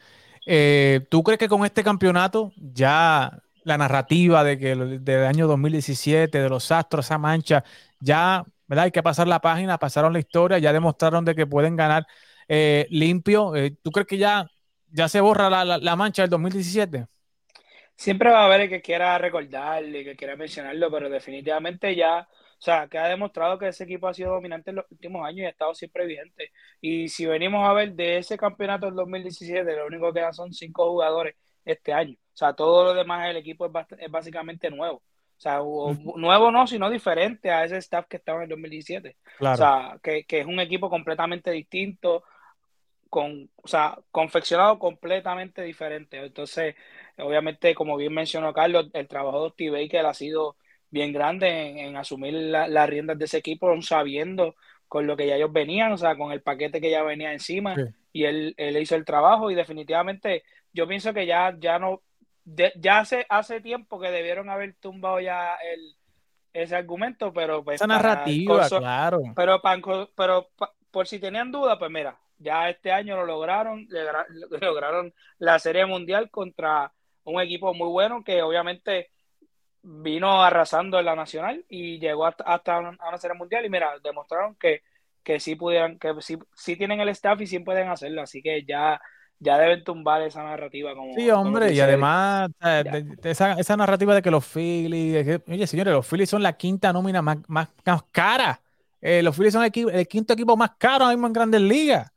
Eh, 0.45 1.01
¿Tú 1.09 1.23
crees 1.23 1.39
que 1.39 1.49
con 1.49 1.65
este 1.65 1.83
campeonato 1.83 2.51
ya 2.57 3.37
la 3.63 3.77
narrativa 3.77 4.43
de 4.43 4.59
que 4.59 4.71
el- 4.73 5.03
del 5.03 5.25
año 5.25 5.47
2017, 5.47 6.39
de 6.39 6.49
los 6.49 6.71
Astros, 6.71 7.05
esa 7.05 7.17
mancha, 7.17 7.63
ya, 7.99 8.45
¿verdad? 8.67 8.85
Hay 8.85 8.91
que 8.91 9.01
pasar 9.03 9.27
la 9.27 9.41
página, 9.41 9.77
pasaron 9.79 10.13
la 10.13 10.19
historia, 10.19 10.59
ya 10.59 10.71
demostraron 10.71 11.25
de 11.25 11.33
que 11.35 11.47
pueden 11.47 11.75
ganar 11.75 12.05
eh, 12.47 12.85
limpio. 12.91 13.55
Eh, 13.55 13.75
¿Tú 13.81 13.91
crees 13.91 14.05
que 14.07 14.19
ya, 14.19 14.47
ya 14.91 15.09
se 15.09 15.19
borra 15.19 15.49
la, 15.49 15.65
la- 15.65 15.77
la 15.79 15.95
mancha 15.95 16.21
del 16.21 16.29
2017? 16.29 17.07
Siempre 17.95 18.29
va 18.29 18.41
a 18.43 18.45
haber 18.45 18.61
el 18.61 18.69
que 18.69 18.81
quiera 18.81 19.17
recordarle, 19.17 20.03
que 20.03 20.15
quiera 20.15 20.35
mencionarlo, 20.35 20.91
pero 20.91 21.09
definitivamente 21.09 21.95
ya, 21.95 22.27
o 22.29 22.61
sea, 22.61 22.87
que 22.89 22.97
ha 22.97 23.07
demostrado 23.07 23.57
que 23.57 23.69
ese 23.69 23.85
equipo 23.85 24.07
ha 24.07 24.13
sido 24.13 24.33
dominante 24.33 24.71
en 24.71 24.77
los 24.77 24.85
últimos 24.91 25.25
años 25.25 25.39
y 25.39 25.45
ha 25.45 25.49
estado 25.49 25.73
siempre 25.73 26.05
vigente. 26.05 26.51
Y 26.81 27.07
si 27.09 27.25
venimos 27.25 27.67
a 27.67 27.73
ver 27.73 27.93
de 27.93 28.17
ese 28.17 28.37
campeonato 28.37 28.87
del 28.87 28.95
2017, 28.95 29.75
lo 29.75 29.87
único 29.87 30.07
que 30.13 30.19
quedan 30.19 30.33
son 30.33 30.53
cinco 30.53 30.89
jugadores 30.91 31.35
este 31.63 31.93
año. 31.93 32.15
O 32.33 32.37
sea, 32.37 32.53
todo 32.53 32.83
lo 32.85 32.93
demás 32.93 33.27
del 33.27 33.37
equipo 33.37 33.65
es, 33.65 33.71
es 33.97 34.11
básicamente 34.11 34.69
nuevo. 34.69 34.97
O 34.97 35.39
sea, 35.41 35.61
o- 35.61 35.93
nuevo 36.17 36.51
no, 36.51 36.67
sino 36.67 36.89
diferente 36.89 37.49
a 37.51 37.63
ese 37.65 37.77
staff 37.77 38.07
que 38.09 38.17
estaba 38.17 38.39
en 38.39 38.43
el 38.43 38.49
2017. 38.49 39.17
Claro. 39.37 39.53
O 39.53 39.55
sea, 39.55 39.99
que, 40.03 40.25
que 40.25 40.41
es 40.41 40.45
un 40.45 40.59
equipo 40.59 40.89
completamente 40.89 41.51
distinto, 41.51 42.23
con, 43.15 43.49
o 43.63 43.67
sea, 43.69 43.97
confeccionado 44.11 44.77
completamente 44.77 45.61
diferente. 45.61 46.17
Entonces, 46.17 46.75
obviamente, 47.17 47.73
como 47.73 47.95
bien 47.95 48.13
mencionó 48.13 48.51
Carlos, 48.53 48.89
el 48.91 49.07
trabajo 49.07 49.45
de 49.45 49.49
Steve 49.51 49.83
Baker 49.83 50.05
ha 50.05 50.13
sido 50.13 50.57
bien 50.89 51.13
grande 51.13 51.47
en, 51.69 51.77
en 51.79 51.95
asumir 51.95 52.33
la- 52.33 52.67
las 52.67 52.89
riendas 52.89 53.17
de 53.17 53.23
ese 53.23 53.37
equipo, 53.37 53.69
aun 53.69 53.83
sabiendo 53.83 54.55
con 54.89 55.07
lo 55.07 55.15
que 55.15 55.27
ya 55.27 55.37
ellos 55.37 55.53
venían, 55.53 55.93
o 55.93 55.97
sea, 55.97 56.17
con 56.17 56.33
el 56.33 56.41
paquete 56.41 56.81
que 56.81 56.91
ya 56.91 57.03
venía 57.03 57.31
encima, 57.31 57.73
Sí. 57.75 57.83
y 58.11 58.25
él, 58.25 58.53
él 58.57 58.75
hizo 58.81 58.95
el 58.95 59.05
trabajo, 59.05 59.49
y 59.49 59.55
definitivamente 59.55 60.43
yo 60.73 60.85
pienso 60.85 61.13
que 61.13 61.25
ya, 61.25 61.55
ya 61.57 61.79
no, 61.79 62.01
de- 62.43 62.73
ya 62.75 62.99
hace, 62.99 63.25
hace 63.29 63.61
tiempo 63.61 63.97
que 63.97 64.11
debieron 64.11 64.49
haber 64.49 64.75
tumbado 64.75 65.21
ya 65.21 65.55
el, 65.55 65.95
ese 66.51 66.75
argumento, 66.75 67.31
pero 67.31 67.63
pues 67.63 67.75
esa 67.75 67.87
para 67.87 68.01
narrativa, 68.15 68.67
claro. 68.67 69.21
pero, 69.37 69.61
pa- 69.61 69.79
pero 70.17 70.49
por 70.91 71.07
si 71.07 71.17
tenían 71.19 71.49
dudas, 71.49 71.77
pues 71.79 71.89
mira, 71.91 72.19
ya 72.37 72.69
este 72.69 72.91
año 72.91 73.15
lo 73.15 73.25
lograron, 73.25 73.87
logra- 73.89 74.25
lograron 74.61 75.13
la 75.39 75.59
Serie 75.59 75.85
Mundial 75.85 76.29
contra 76.29 76.91
un 77.23 77.41
equipo 77.41 77.73
muy 77.73 77.87
bueno 77.89 78.23
que 78.23 78.41
obviamente 78.41 79.09
vino 79.81 80.43
arrasando 80.43 80.99
en 80.99 81.05
la 81.05 81.15
Nacional 81.15 81.63
y 81.69 81.99
llegó 81.99 82.25
hasta, 82.25 82.43
hasta 82.43 82.79
una, 82.79 82.97
a 82.99 83.09
una 83.09 83.17
Serie 83.17 83.37
Mundial 83.37 83.65
y 83.65 83.69
mira, 83.69 83.91
demostraron 84.03 84.55
que, 84.55 84.81
que 85.23 85.39
sí 85.39 85.55
pudieran, 85.55 85.99
que 85.99 86.13
sí, 86.21 86.37
sí 86.55 86.75
tienen 86.75 86.99
el 86.99 87.09
staff 87.09 87.39
y 87.41 87.47
sí 87.47 87.59
pueden 87.59 87.89
hacerlo, 87.89 88.21
así 88.23 88.41
que 88.41 88.63
ya, 88.65 88.99
ya 89.39 89.57
deben 89.57 89.83
tumbar 89.83 90.21
esa 90.23 90.43
narrativa 90.43 90.93
como 90.95 91.13
Sí, 91.13 91.29
hombre, 91.29 91.71
y 91.71 91.79
además 91.79 92.49
de- 92.59 93.03
de 93.03 93.31
esa, 93.31 93.53
esa 93.53 93.77
narrativa 93.77 94.15
de 94.15 94.21
que 94.21 94.31
los 94.31 94.45
Phillies, 94.45 95.13
de 95.13 95.25
que- 95.39 95.51
oye, 95.51 95.67
señores, 95.67 95.93
los 95.93 96.07
Phillies 96.07 96.29
son 96.29 96.41
la 96.43 96.53
quinta 96.53 96.91
nómina 96.91 97.21
más, 97.21 97.37
más, 97.47 97.69
más 97.85 98.03
cara. 98.11 98.59
Eh, 99.01 99.21
los 99.21 99.35
Phillies 99.35 99.53
son 99.53 99.63
el 99.63 100.07
quinto 100.07 100.33
equipo 100.33 100.57
más 100.57 100.71
caro 100.79 101.03
ahora 101.05 101.15
mismo 101.15 101.27
en 101.27 101.33
Grandes 101.33 101.61
Ligas. 101.61 102.11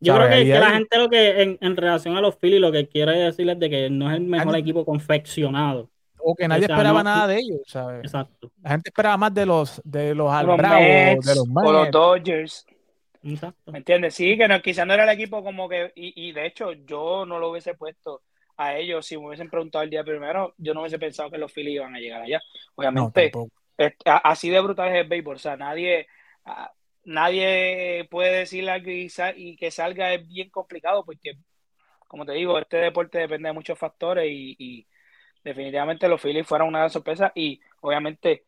Yo 0.00 0.14
creo 0.16 0.28
que, 0.28 0.34
Ahí 0.34 0.44
que 0.46 0.58
la 0.58 0.70
gente 0.70 0.98
lo 0.98 1.08
que 1.08 1.42
en, 1.42 1.58
en 1.60 1.76
relación 1.76 2.16
a 2.16 2.20
los 2.20 2.36
Phillies 2.36 2.60
lo 2.60 2.70
que 2.72 2.88
quiere 2.88 3.12
decirles 3.18 3.58
de 3.58 3.70
que 3.70 3.90
no 3.90 4.10
es 4.10 4.16
el 4.16 4.24
mejor 4.24 4.48
Nadie- 4.52 4.60
equipo 4.60 4.84
confeccionado. 4.84 5.88
O 6.26 6.34
que 6.34 6.48
nadie 6.48 6.64
O 6.64 6.66
sea, 6.68 6.76
esperaba 6.76 7.02
no- 7.02 7.10
nada 7.10 7.26
de 7.26 7.38
ellos, 7.38 7.60
¿sabes? 7.66 8.02
Exacto. 8.04 8.50
La 8.62 8.70
gente 8.70 8.88
esperaba 8.88 9.16
más 9.18 9.34
de 9.34 9.44
los 9.46 9.80
de 9.84 10.14
los 10.14 10.32
los 10.44 10.56
Bravos, 10.56 10.80
Mets 10.80 11.26
de 11.26 11.34
los 11.34 11.44
o 11.48 11.72
los 11.72 11.80
Mets. 11.82 11.92
Dodgers. 11.92 12.66
Exacto. 13.22 13.72
¿Me 13.72 13.78
entiendes? 13.78 14.14
Sí, 14.14 14.36
que 14.36 14.48
no, 14.48 14.60
quizás 14.60 14.86
no 14.86 14.94
era 14.94 15.04
el 15.04 15.10
equipo 15.10 15.42
como 15.42 15.68
que, 15.68 15.92
y, 15.94 16.28
y 16.28 16.32
de 16.32 16.46
hecho 16.46 16.72
yo 16.72 17.24
no 17.26 17.38
lo 17.38 17.50
hubiese 17.50 17.74
puesto 17.74 18.22
a 18.56 18.76
ellos 18.76 19.04
si 19.06 19.16
me 19.18 19.26
hubiesen 19.26 19.50
preguntado 19.50 19.82
el 19.84 19.90
día 19.90 20.04
primero, 20.04 20.54
yo 20.58 20.72
no 20.74 20.80
hubiese 20.80 20.98
pensado 20.98 21.30
que 21.30 21.38
los 21.38 21.52
Phillies 21.52 21.76
iban 21.76 21.94
a 21.94 21.98
llegar 22.00 22.22
allá. 22.22 22.40
Obviamente, 22.74 23.30
tampoco. 23.30 23.52
es- 23.76 23.94
a- 24.06 24.18
así 24.30 24.48
de 24.50 24.60
brutal 24.60 24.88
es 24.90 25.02
el 25.02 25.08
béisbol, 25.08 25.36
o 25.36 25.38
sea, 25.38 25.56
nadie, 25.56 26.06
a- 26.44 26.70
nadie 27.04 28.06
puede 28.10 28.38
decir 28.40 28.68
algo 28.70 28.90
y, 28.90 29.08
sa- 29.08 29.34
y 29.36 29.56
que 29.56 29.70
salga 29.70 30.12
es 30.14 30.26
bien 30.26 30.50
complicado 30.50 31.04
porque, 31.04 31.34
como 32.08 32.26
te 32.26 32.32
digo, 32.32 32.58
este 32.58 32.78
deporte 32.78 33.18
depende 33.18 33.48
de 33.48 33.52
muchos 33.54 33.78
factores 33.78 34.26
y, 34.30 34.56
y 34.58 34.86
definitivamente 35.44 36.08
los 36.08 36.20
Phillies 36.22 36.46
fueron 36.46 36.68
una 36.68 36.80
gran 36.80 36.90
sorpresa 36.90 37.32
y 37.34 37.60
obviamente 37.80 38.46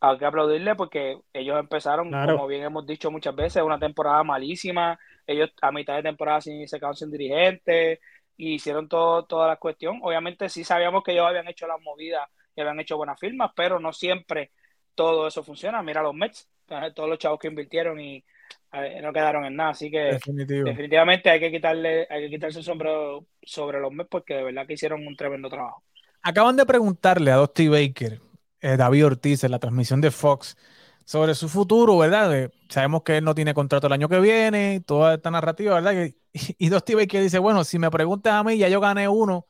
hay 0.00 0.18
que 0.18 0.24
aplaudirle 0.26 0.74
porque 0.74 1.18
ellos 1.32 1.58
empezaron, 1.60 2.08
Claro. 2.10 2.34
como 2.34 2.46
bien 2.48 2.62
hemos 2.64 2.86
dicho 2.86 3.10
muchas 3.10 3.36
veces, 3.36 3.62
una 3.62 3.78
temporada 3.78 4.22
malísima. 4.24 4.98
Ellos 5.26 5.50
a 5.62 5.70
mitad 5.72 5.96
de 5.96 6.02
temporada 6.02 6.40
sin, 6.40 6.66
se 6.68 6.78
quedaron 6.78 6.96
sin 6.96 7.10
dirigentes 7.10 8.00
y 8.36 8.54
hicieron 8.54 8.88
todo, 8.88 9.24
toda 9.26 9.46
la 9.48 9.56
cuestión. 9.56 10.00
Obviamente 10.02 10.48
sí 10.48 10.64
sabíamos 10.64 11.04
que 11.04 11.12
ellos 11.12 11.26
habían 11.26 11.48
hecho 11.48 11.66
las 11.68 11.80
movidas 11.80 12.28
y 12.56 12.60
habían 12.60 12.80
hecho 12.80 12.96
buenas 12.96 13.18
firmas, 13.20 13.52
pero 13.54 13.78
no 13.78 13.92
siempre 13.92 14.50
todo 14.94 15.26
eso 15.28 15.42
funciona. 15.44 15.82
Mira 15.82 16.02
los 16.02 16.14
Mets, 16.14 16.50
todos 16.94 17.08
los 17.08 17.18
chavos 17.18 17.38
que 17.38 17.48
invirtieron 17.48 18.00
y 18.00 18.24
eh, 18.72 19.00
no 19.02 19.12
quedaron 19.12 19.44
en 19.44 19.56
nada. 19.56 19.70
Así 19.70 19.90
que 19.90 19.98
Definitivo. 19.98 20.64
definitivamente 20.64 21.30
hay 21.30 21.40
que 21.40 21.50
quitarle, 21.50 22.06
hay 22.08 22.22
que 22.22 22.30
quitarse 22.30 22.58
el 22.58 22.64
sombrero 22.64 23.26
sobre 23.42 23.80
los 23.80 23.92
Mets 23.92 24.08
porque 24.10 24.34
de 24.34 24.44
verdad 24.44 24.66
que 24.66 24.74
hicieron 24.74 25.06
un 25.06 25.16
tremendo 25.16 25.48
trabajo. 25.48 25.82
Acaban 26.22 26.56
de 26.56 26.64
preguntarle 26.66 27.30
a 27.32 27.36
Dusty 27.36 27.68
Baker, 27.68 28.20
eh, 28.60 28.76
David 28.76 29.06
Ortiz, 29.06 29.44
en 29.44 29.50
la 29.50 29.58
transmisión 29.58 30.00
de 30.00 30.10
Fox, 30.10 30.56
sobre 31.04 31.34
su 31.34 31.48
futuro, 31.48 31.98
¿verdad? 31.98 32.30
De- 32.30 32.50
sabemos 32.68 33.02
que 33.02 33.16
él 33.18 33.24
no 33.24 33.34
tiene 33.34 33.54
contrato 33.54 33.88
el 33.88 33.92
año 33.92 34.08
que 34.08 34.20
viene, 34.20 34.80
toda 34.86 35.14
esta 35.14 35.30
narrativa, 35.30 35.74
¿verdad? 35.74 35.94
Y, 36.06 36.16
y 36.58 36.68
Dusty 36.68 36.94
Baker 36.94 37.22
dice, 37.22 37.38
bueno, 37.38 37.64
si 37.64 37.78
me 37.78 37.90
preguntas 37.90 38.32
a 38.34 38.44
mí, 38.44 38.56
ya 38.56 38.68
yo 38.68 38.80
gané 38.80 39.08
uno 39.08 39.46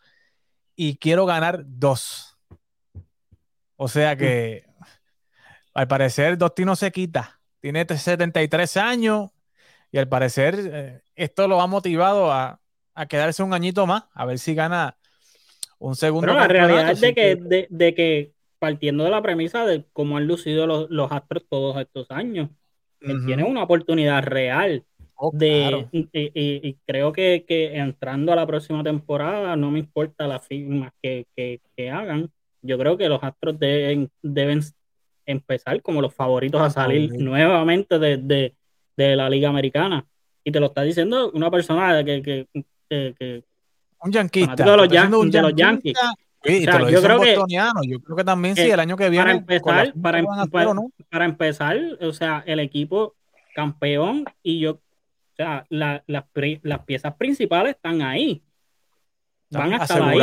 y 0.74 0.96
quiero 0.96 1.26
ganar 1.26 1.62
dos. 1.66 2.38
O 3.76 3.88
sea 3.88 4.16
que, 4.16 4.64
al 5.74 5.88
parecer, 5.88 6.36
Dusty 6.38 6.64
no 6.64 6.76
se 6.76 6.90
quita. 6.92 7.40
Tiene 7.60 7.86
73 7.86 8.76
años 8.76 9.30
y 9.90 9.98
al 9.98 10.08
parecer 10.08 10.54
eh, 10.58 11.00
esto 11.14 11.48
lo 11.48 11.60
ha 11.60 11.66
motivado 11.66 12.32
a, 12.32 12.60
a 12.94 13.06
quedarse 13.06 13.42
un 13.42 13.54
añito 13.54 13.86
más, 13.86 14.04
a 14.14 14.24
ver 14.26 14.38
si 14.38 14.54
gana 14.54 14.96
un 15.78 15.96
segundo 15.96 16.26
Pero 16.28 16.38
la 16.40 16.48
realidad 16.48 16.90
es 16.90 17.00
de 17.00 17.14
que, 17.14 17.36
de, 17.36 17.66
de 17.70 17.94
que 17.94 18.32
partiendo 18.58 19.04
de 19.04 19.10
la 19.10 19.22
premisa 19.22 19.66
de 19.66 19.84
cómo 19.92 20.16
han 20.16 20.26
lucido 20.26 20.66
los, 20.66 20.90
los 20.90 21.10
Astros 21.10 21.44
todos 21.48 21.76
estos 21.80 22.10
años, 22.10 22.50
él 23.00 23.16
Ujú. 23.18 23.26
tiene 23.26 23.44
una 23.44 23.62
oportunidad 23.64 24.22
real 24.24 24.84
Oh, 25.24 25.30
de 25.32 25.68
claro. 25.68 25.88
y, 25.92 26.08
y- 26.12 26.68
y 26.68 26.78
creo 26.84 27.12
que, 27.12 27.44
que 27.46 27.76
entrando 27.76 28.32
a 28.32 28.36
la 28.36 28.46
próxima 28.46 28.82
temporada 28.82 29.54
no 29.54 29.70
me 29.70 29.78
importa 29.78 30.26
las 30.26 30.44
firmas 30.46 30.90
que, 31.00 31.26
que- 31.36 31.60
que 31.76 31.90
hagan 31.90 32.30
yo 32.60 32.76
creo 32.78 32.96
que 32.96 33.08
los 33.08 33.22
Astros 33.22 33.58
deben, 33.58 34.10
deben 34.22 34.60
empezar 35.26 35.80
como 35.82 36.00
los 36.00 36.14
favoritos 36.14 36.60
a 36.60 36.70
salir 36.70 37.08
Favorito. 37.08 37.24
nuevamente 37.30 37.98
de, 37.98 38.16
de- 38.16 38.54
de 38.96 39.16
la 39.16 39.28
Liga 39.30 39.48
Americana 39.48 40.04
y 40.44 40.50
te 40.52 40.60
lo 40.60 40.66
está 40.66 40.82
diciendo 40.82 41.30
una 41.32 41.50
persona 41.50 42.04
que, 42.04 42.20
que, 42.22 42.46
que- 42.88 43.14
que- 43.18 43.44
Un 44.02 44.12
yanquista. 44.12 44.64
de 44.64 44.76
los 44.76 44.88
siendo 44.88 45.20
un 45.20 45.30
Yan- 45.30 45.42
de 45.44 45.50
los 45.50 45.54
yanquista. 45.58 46.14
Sí, 46.44 46.66
O 46.68 46.72
sea, 46.72 46.90
yo 46.90 47.00
creo 47.02 47.20
que- 47.20 47.30
bostoniano. 47.36 47.80
Yo 47.86 48.00
creo 48.00 48.16
que 48.16 48.24
también 48.24 48.56
sí, 48.56 48.62
el 48.68 48.80
año 48.80 48.96
que 48.96 49.08
viene. 49.08 49.24
para 49.24 49.36
empezar, 49.38 49.92
para, 50.02 50.18
hacer 50.18 50.50
para- 50.50 50.70
o 50.70 50.74
no. 50.74 50.90
para 51.08 51.24
empezar, 51.24 51.78
o 52.00 52.12
sea, 52.12 52.42
el 52.46 52.58
equipo 52.58 53.14
campeón 53.54 54.24
y 54.42 54.58
yo, 54.58 54.72
o 54.72 54.80
sea, 55.36 55.64
la- 55.68 56.02
las, 56.08 56.24
piezas 56.84 57.14
principales 57.14 57.76
están 57.76 58.02
ahí. 58.02 58.42
Van 59.50 59.72
a 59.72 59.76
estar 59.76 60.02
ahí. 60.02 60.18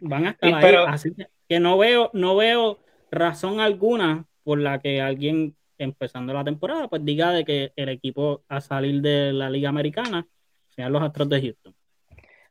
van 0.00 0.26
a 0.26 0.30
estar 0.30 0.48
Sí, 0.48 0.54
ahí. 0.54 0.62
pero- 0.62 0.86
Así 0.86 1.12
que, 1.14 1.26
que 1.48 1.60
no 1.60 1.76
veo, 1.76 2.10
no 2.14 2.36
veo 2.36 2.78
razón 3.10 3.60
alguna 3.60 4.26
por 4.42 4.58
la 4.58 4.80
que 4.80 5.00
alguien 5.00 5.56
empezando 5.78 6.32
la 6.34 6.44
temporada 6.44 6.88
pues 6.88 7.04
diga 7.04 7.32
de 7.32 7.44
que 7.44 7.72
el 7.76 7.88
equipo 7.88 8.44
a 8.48 8.60
salir 8.60 9.00
de 9.00 9.32
la 9.32 9.48
Liga 9.50 9.68
Americana 9.70 10.26
sean 10.68 10.92
los 10.92 11.02
Astros 11.02 11.28
de 11.28 11.40
Houston. 11.42 11.74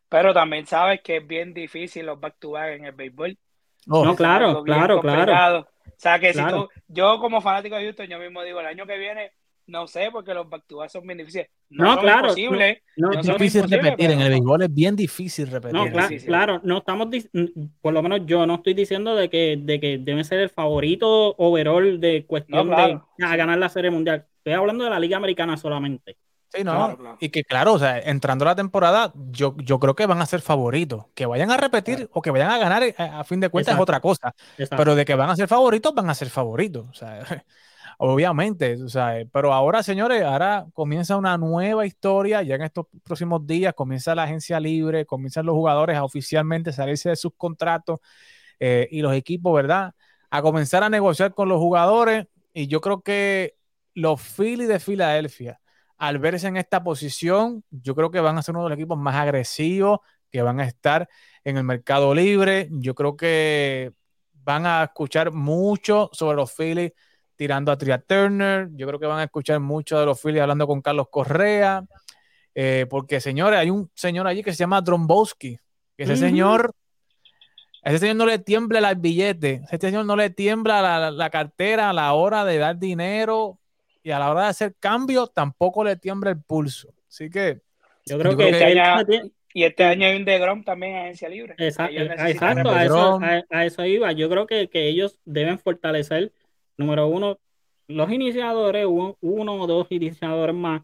Pero 0.10 0.34
también 0.34 0.66
sabes 0.66 1.02
que 1.02 1.18
es 1.18 1.28
bien 1.28 1.54
difícil 1.54 2.06
los 2.06 2.20
back-to-back 2.20 2.78
en 2.78 2.86
el 2.86 2.92
béisbol. 2.94 3.38
Oh, 3.88 4.04
No, 4.04 4.16
claro, 4.16 4.64
claro, 4.64 5.00
claro. 5.02 5.60
O 5.60 5.92
sea, 5.98 6.20
que 6.20 6.32
Claro. 6.32 6.70
si 6.72 6.80
tú, 6.80 6.82
yo 6.88 7.20
como 7.20 7.42
fanático 7.42 7.76
de 7.76 7.84
Houston, 7.84 8.08
yo 8.08 8.20
mismo 8.20 8.42
digo, 8.44 8.60
el 8.60 8.66
año 8.66 8.86
que 8.86 8.98
viene, 8.98 9.32
no 9.70 9.88
sé, 9.88 10.10
porque 10.12 10.34
los 10.34 10.50
back-to-back 10.50 10.90
son 10.90 11.06
bien 11.06 11.18
difíciles. 11.20 11.50
No, 11.70 12.00
claro. 12.00 12.34
No, 12.98 13.10
No 13.12 13.20
es 13.20 13.26
difícil 13.26 13.70
repetir. 13.70 14.12
En 14.12 14.22
el 14.22 14.30
béisbol 14.30 14.64
es 14.64 14.74
bien 14.74 14.96
difícil 14.96 15.48
repetir. 15.48 15.76
No, 15.76 16.08
sí, 16.08 16.20
sí. 16.20 16.26
claro, 16.26 16.60
no 16.64 16.80
estamos, 16.80 17.08
por 17.82 17.94
lo 17.94 18.02
menos 18.02 18.22
yo 18.26 18.46
no 18.46 18.56
estoy 18.56 18.74
diciendo 18.74 19.16
de 19.16 19.30
que, 19.30 19.58
de 19.62 19.80
que 19.80 19.98
deben 20.00 20.26
ser 20.26 20.40
el 20.40 20.50
favorito 20.50 21.36
overall 21.38 22.00
de 22.00 22.26
cuestión 22.26 22.68
No, 22.68 22.76
claro. 22.76 23.08
de 23.18 23.26
a 23.26 23.36
ganar 23.36 23.58
la 23.58 23.70
Serie 23.70 23.92
Mundial. 23.92 24.26
Estoy 24.38 24.54
hablando 24.54 24.84
de 24.84 24.90
la 24.90 25.00
Liga 25.00 25.18
Americana 25.18 25.58
solamente. 25.58 26.18
Sí, 26.52 26.64
no. 26.64 26.72
Claro, 26.72 26.98
claro. 26.98 27.18
Y 27.20 27.30
que 27.30 27.44
claro, 27.44 27.74
o 27.74 27.80
sea, 27.80 28.00
entrando 28.00 28.44
a 28.44 28.48
la 28.48 28.56
temporada, 28.56 29.14
yo, 29.30 29.56
yo 29.60 29.80
creo 29.80 29.96
que 29.96 30.08
van 30.08 30.20
a 30.20 30.26
ser 30.26 30.42
favoritos. 30.42 31.06
Que 31.14 31.28
vayan 31.28 31.52
a 31.52 31.58
repetir 31.58 32.10
o 32.12 32.24
que 32.24 32.32
vayan 32.32 32.50
a 32.50 32.58
ganar, 32.58 32.82
eh, 32.82 32.96
a, 32.98 33.20
a 33.20 33.24
fin 33.24 33.40
de 33.40 33.50
cuentas, 33.50 33.74
Exacto. 33.74 33.84
es 33.84 33.84
otra 33.84 34.00
cosa. 34.00 34.34
Exacto. 34.58 34.78
Pero 34.78 34.96
de 34.96 35.06
que 35.06 35.14
van 35.14 35.30
a 35.30 35.36
ser 35.36 35.48
favoritos, 35.48 35.94
van 35.94 36.10
a 36.10 36.16
ser 36.16 36.30
favoritos. 36.30 36.88
O 36.90 36.94
sea, 36.94 37.20
obviamente. 38.00 38.82
O 38.84 38.90
sea, 38.90 39.16
pero 39.32 39.54
ahora, 39.54 39.84
señores, 39.84 40.24
ahora 40.24 40.66
comienza 40.74 41.18
una 41.18 41.38
nueva 41.38 41.86
historia. 41.86 42.42
Ya 42.44 42.56
en 42.56 42.64
estos 42.64 42.88
próximos 43.04 43.46
días 43.46 43.74
comienza 43.74 44.16
la 44.16 44.24
agencia 44.24 44.60
libre, 44.60 45.06
comienzan 45.06 45.46
los 45.46 45.56
jugadores 45.56 45.98
a 45.98 46.04
oficialmente 46.06 46.72
salirse 46.72 47.10
de 47.10 47.16
sus 47.18 47.34
contratos 47.36 48.00
eh, 48.60 48.88
y 48.92 49.02
los 49.02 49.14
equipos, 49.14 49.54
¿verdad? 49.54 49.94
A 50.30 50.42
comenzar 50.42 50.84
a 50.84 50.90
negociar 50.90 51.34
con 51.34 51.50
los 51.50 51.60
jugadores. 51.60 52.28
Y 52.54 52.68
yo 52.68 52.82
creo 52.82 53.02
que 53.02 53.56
los 53.94 54.22
Phillies 54.22 54.70
de 54.70 54.80
Filadelfia, 54.80 55.60
al 55.98 56.20
verse 56.20 56.48
en 56.48 56.58
esta 56.58 56.84
posición, 56.84 57.64
yo 57.70 57.96
creo 57.96 58.12
que 58.12 58.22
van 58.22 58.38
a 58.38 58.42
ser 58.42 58.56
uno 58.56 58.64
de 58.64 58.70
los 58.70 58.78
equipos 58.78 58.98
más 58.98 59.16
agresivos 59.16 60.00
que 60.32 60.42
van 60.42 60.60
a 60.62 60.66
estar 60.66 61.10
en 61.44 61.58
el 61.58 61.64
mercado 61.66 62.16
libre. 62.16 62.70
Yo 62.72 62.96
creo 62.96 63.18
que 63.18 63.92
van 64.34 64.66
a 64.66 64.84
escuchar 64.86 65.34
mucho 65.34 66.10
sobre 66.14 66.38
los 66.38 66.54
Phillies 66.56 66.94
tirando 67.40 67.72
a 67.72 67.78
Tria 67.78 67.98
Turner. 68.00 68.68
Yo 68.74 68.86
creo 68.86 69.00
que 69.00 69.06
van 69.06 69.20
a 69.20 69.24
escuchar 69.24 69.62
mucho 69.62 69.98
de 69.98 70.06
los 70.06 70.22
Phillies 70.22 70.42
hablando 70.42 70.68
con 70.68 70.82
Carlos 70.82 71.08
Correa. 71.10 71.86
Eh, 72.54 72.86
porque, 72.90 73.22
señores, 73.22 73.58
hay 73.58 73.70
un 73.70 73.90
señor 73.96 74.28
allí 74.28 74.44
que 74.44 74.52
se 74.52 74.58
llama 74.58 74.82
Drombowski. 74.82 75.58
Que 75.96 76.04
ese 76.04 76.18
señor, 76.18 76.74
ese 77.82 78.00
señor 78.00 78.18
no 78.18 78.26
le 78.26 78.40
tiembla 78.40 78.90
el 78.90 78.98
billete. 78.98 79.62
A 79.72 79.76
ese 79.78 79.88
señor 79.88 80.06
no 80.06 80.18
le 80.18 80.30
tiembla 80.32 81.12
la, 81.12 81.30
cartera 81.30 81.92
a 81.92 81.94
la 81.94 82.12
hora 82.12 82.44
de 82.44 82.58
dar 82.58 82.78
dinero 82.78 83.58
y 84.04 84.12
a 84.12 84.20
la 84.20 84.30
hora 84.32 84.44
de 84.44 84.48
hacer 84.50 84.76
cambio 84.78 85.28
tampoco 85.28 85.86
le 85.86 85.96
tiembla 85.96 86.32
el 86.32 86.42
pulso. 86.42 86.94
Así 87.08 87.30
que 87.30 87.62
yo 88.06 88.20
creo 88.20 88.34
yo 88.34 88.38
que, 88.38 88.48
creo 88.50 88.60
que 88.60 88.66
añade- 88.66 89.06
tiene- 89.06 89.32
Y 89.54 89.64
este 89.64 89.86
año 89.86 90.08
hay 90.08 90.18
un 90.18 90.26
DeGrom 90.26 90.66
también 90.66 90.92
en 90.94 91.04
agencia 91.04 91.30
libre. 91.30 91.56
Necesitan- 91.58 92.28
exacto, 92.30 92.70
a 92.70 92.84
eso, 92.84 93.18
Lebron. 93.18 93.24
a, 93.24 93.44
a 93.50 93.66
eso 93.66 93.86
iba. 93.86 94.12
Yo 94.12 94.30
creo 94.30 94.46
que, 94.46 94.68
que 94.68 94.90
ellos 94.90 95.18
deben 95.24 95.58
fortalecer, 95.58 96.34
número 96.80 97.08
uno, 97.08 97.38
los 97.88 98.12
iniciadores, 98.12 98.86
uno, 98.88 99.18
uno 99.22 99.54
o 99.62 99.68
dos 99.68 99.88
iniciadores 99.92 100.56
más, 100.56 100.82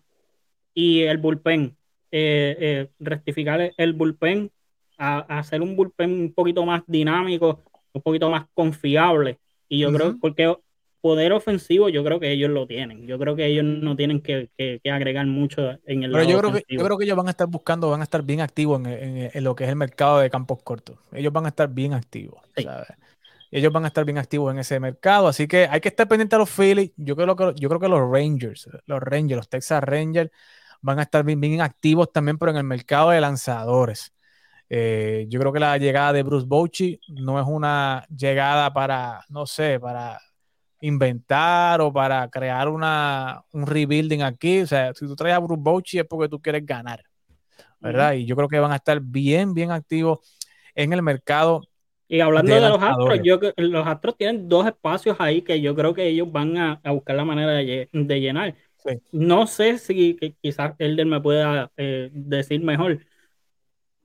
y 0.73 1.01
el 1.01 1.17
bullpen. 1.17 1.75
Eh, 2.11 2.55
eh, 2.59 2.87
rectificar 2.99 3.73
el, 3.75 3.93
bullpen, 3.93 4.51
a, 4.97 5.25
a 5.27 5.39
hacer 5.39 5.61
un 5.61 5.75
bullpen 5.75 6.11
un 6.11 6.33
poquito 6.33 6.65
más 6.65 6.83
dinámico, 6.87 7.61
un 7.93 8.01
poquito 8.01 8.29
más 8.29 8.45
confiable. 8.53 9.39
Y 9.67 9.79
yo 9.79 9.91
creo, 9.91 10.09
Ujú. 10.09 10.19
porque 10.19 10.55
poder 11.01 11.33
ofensivo, 11.33 11.89
yo 11.89 12.03
creo 12.03 12.19
que 12.19 12.31
ellos 12.31 12.49
lo 12.49 12.65
tienen. 12.67 13.05
Yo 13.05 13.19
creo 13.19 13.35
que 13.35 13.45
ellos 13.45 13.63
no 13.65 13.95
tienen 13.95 14.21
que, 14.21 14.49
que- 14.57 14.79
que 14.83 14.91
agregar 14.91 15.25
mucho 15.27 15.61
en 15.85 16.03
el 16.03 16.11
Pero 16.11 16.23
lado 16.23 16.31
yo 16.31 16.39
creo, 16.39 16.53
que, 16.53 16.63
yo 16.75 16.83
creo 16.83 16.97
que 16.97 17.05
ellos 17.05 17.17
van 17.17 17.27
a 17.27 17.31
estar 17.31 17.47
buscando, 17.47 17.89
van 17.89 18.01
a 18.01 18.03
estar 18.03 18.23
bien 18.23 18.41
activos 18.41 18.79
en, 18.79 18.85
en- 18.87 19.31
en 19.33 19.43
lo 19.43 19.55
que 19.55 19.65
es 19.65 19.69
el 19.69 19.75
mercado 19.75 20.19
de 20.19 20.29
campos 20.29 20.63
cortos. 20.63 20.97
Ellos 21.11 21.31
van 21.33 21.45
a 21.45 21.49
estar 21.49 21.69
bien 21.69 21.93
activos. 21.93 22.39
Sí. 22.57 22.63
¿sabes? 22.63 22.87
Ellos 23.55 23.71
van 23.71 23.85
a 23.85 23.87
estar 23.87 24.03
bien 24.03 24.17
activos 24.17 24.51
en 24.51 24.59
ese 24.59 24.81
mercado. 24.81 25.29
Así 25.29 25.47
que 25.47 25.65
hay 25.71 25.79
que 25.79 25.87
estar 25.87 26.09
pendiente 26.09 26.35
a 26.35 26.39
los 26.39 26.49
Phillies. 26.49 26.91
Yo 26.97 27.15
creo 27.15 27.37
que, 27.37 27.53
yo 27.55 27.69
creo 27.69 27.79
que 27.79 27.87
los 27.87 28.01
Rangers, 28.01 28.67
los 28.85 28.99
Rangers, 29.01 29.37
los 29.37 29.47
Texas 29.47 29.81
Rangers, 29.81 30.29
van 30.81 30.99
a 30.99 31.03
estar 31.03 31.23
bien, 31.23 31.39
bien 31.39 31.61
activos 31.61 32.11
también, 32.11 32.37
pero 32.37 32.51
en 32.51 32.57
el 32.57 32.65
mercado 32.65 33.11
de 33.11 33.21
lanzadores. 33.21 34.13
Eh, 34.69 35.25
yo 35.29 35.39
creo 35.39 35.53
que 35.53 35.61
la 35.61 35.77
llegada 35.77 36.11
de 36.11 36.23
Bruce 36.23 36.45
Bochy 36.45 36.99
no 37.07 37.39
es 37.39 37.47
una 37.47 38.05
llegada 38.13 38.73
para, 38.73 39.23
no 39.29 39.45
sé, 39.45 39.79
para 39.79 40.19
inventar 40.81 41.79
o 41.79 41.93
para 41.93 42.29
crear 42.29 42.67
una, 42.67 43.41
un 43.53 43.65
rebuilding 43.65 44.21
aquí. 44.21 44.63
O 44.63 44.67
sea, 44.67 44.93
si 44.93 45.07
tú 45.07 45.15
traes 45.15 45.33
a 45.33 45.39
Bruce 45.39 45.61
Bochy 45.63 45.99
es 45.99 46.05
porque 46.05 46.27
tú 46.27 46.41
quieres 46.41 46.65
ganar, 46.65 47.01
¿verdad? 47.79 48.15
Y 48.15 48.25
yo 48.25 48.35
creo 48.35 48.49
que 48.49 48.59
van 48.59 48.73
a 48.73 48.75
estar 48.75 48.99
bien, 48.99 49.53
bien 49.53 49.71
activos 49.71 50.19
en 50.73 50.91
el 50.91 51.01
mercado. 51.01 51.61
Y 52.07 52.19
hablando 52.19 52.53
de 52.53 52.61
de, 52.61 52.69
los 52.69 52.81
astros, 52.81 53.19
yo, 53.23 53.39
los 53.57 53.87
astros 53.87 54.15
tienen 54.17 54.47
dos 54.47 54.65
espacios 54.67 55.15
ahí 55.19 55.41
que 55.41 55.59
yo 55.61 55.75
creo 55.75 55.93
que 55.93 56.07
ellos 56.07 56.31
van 56.31 56.57
a, 56.57 56.79
a 56.83 56.91
buscar 56.91 57.15
la 57.15 57.25
manera 57.25 57.51
de, 57.51 57.89
lle- 57.91 58.05
de 58.07 58.21
llenar. 58.21 58.55
Sí. 58.77 58.99
No 59.11 59.47
sé 59.47 59.79
si 59.79 60.15
quizás 60.41 60.73
Elder 60.77 61.07
me 61.07 61.19
pueda 61.19 61.71
eh, 61.77 62.09
decir 62.13 62.61
mejor. 62.61 62.99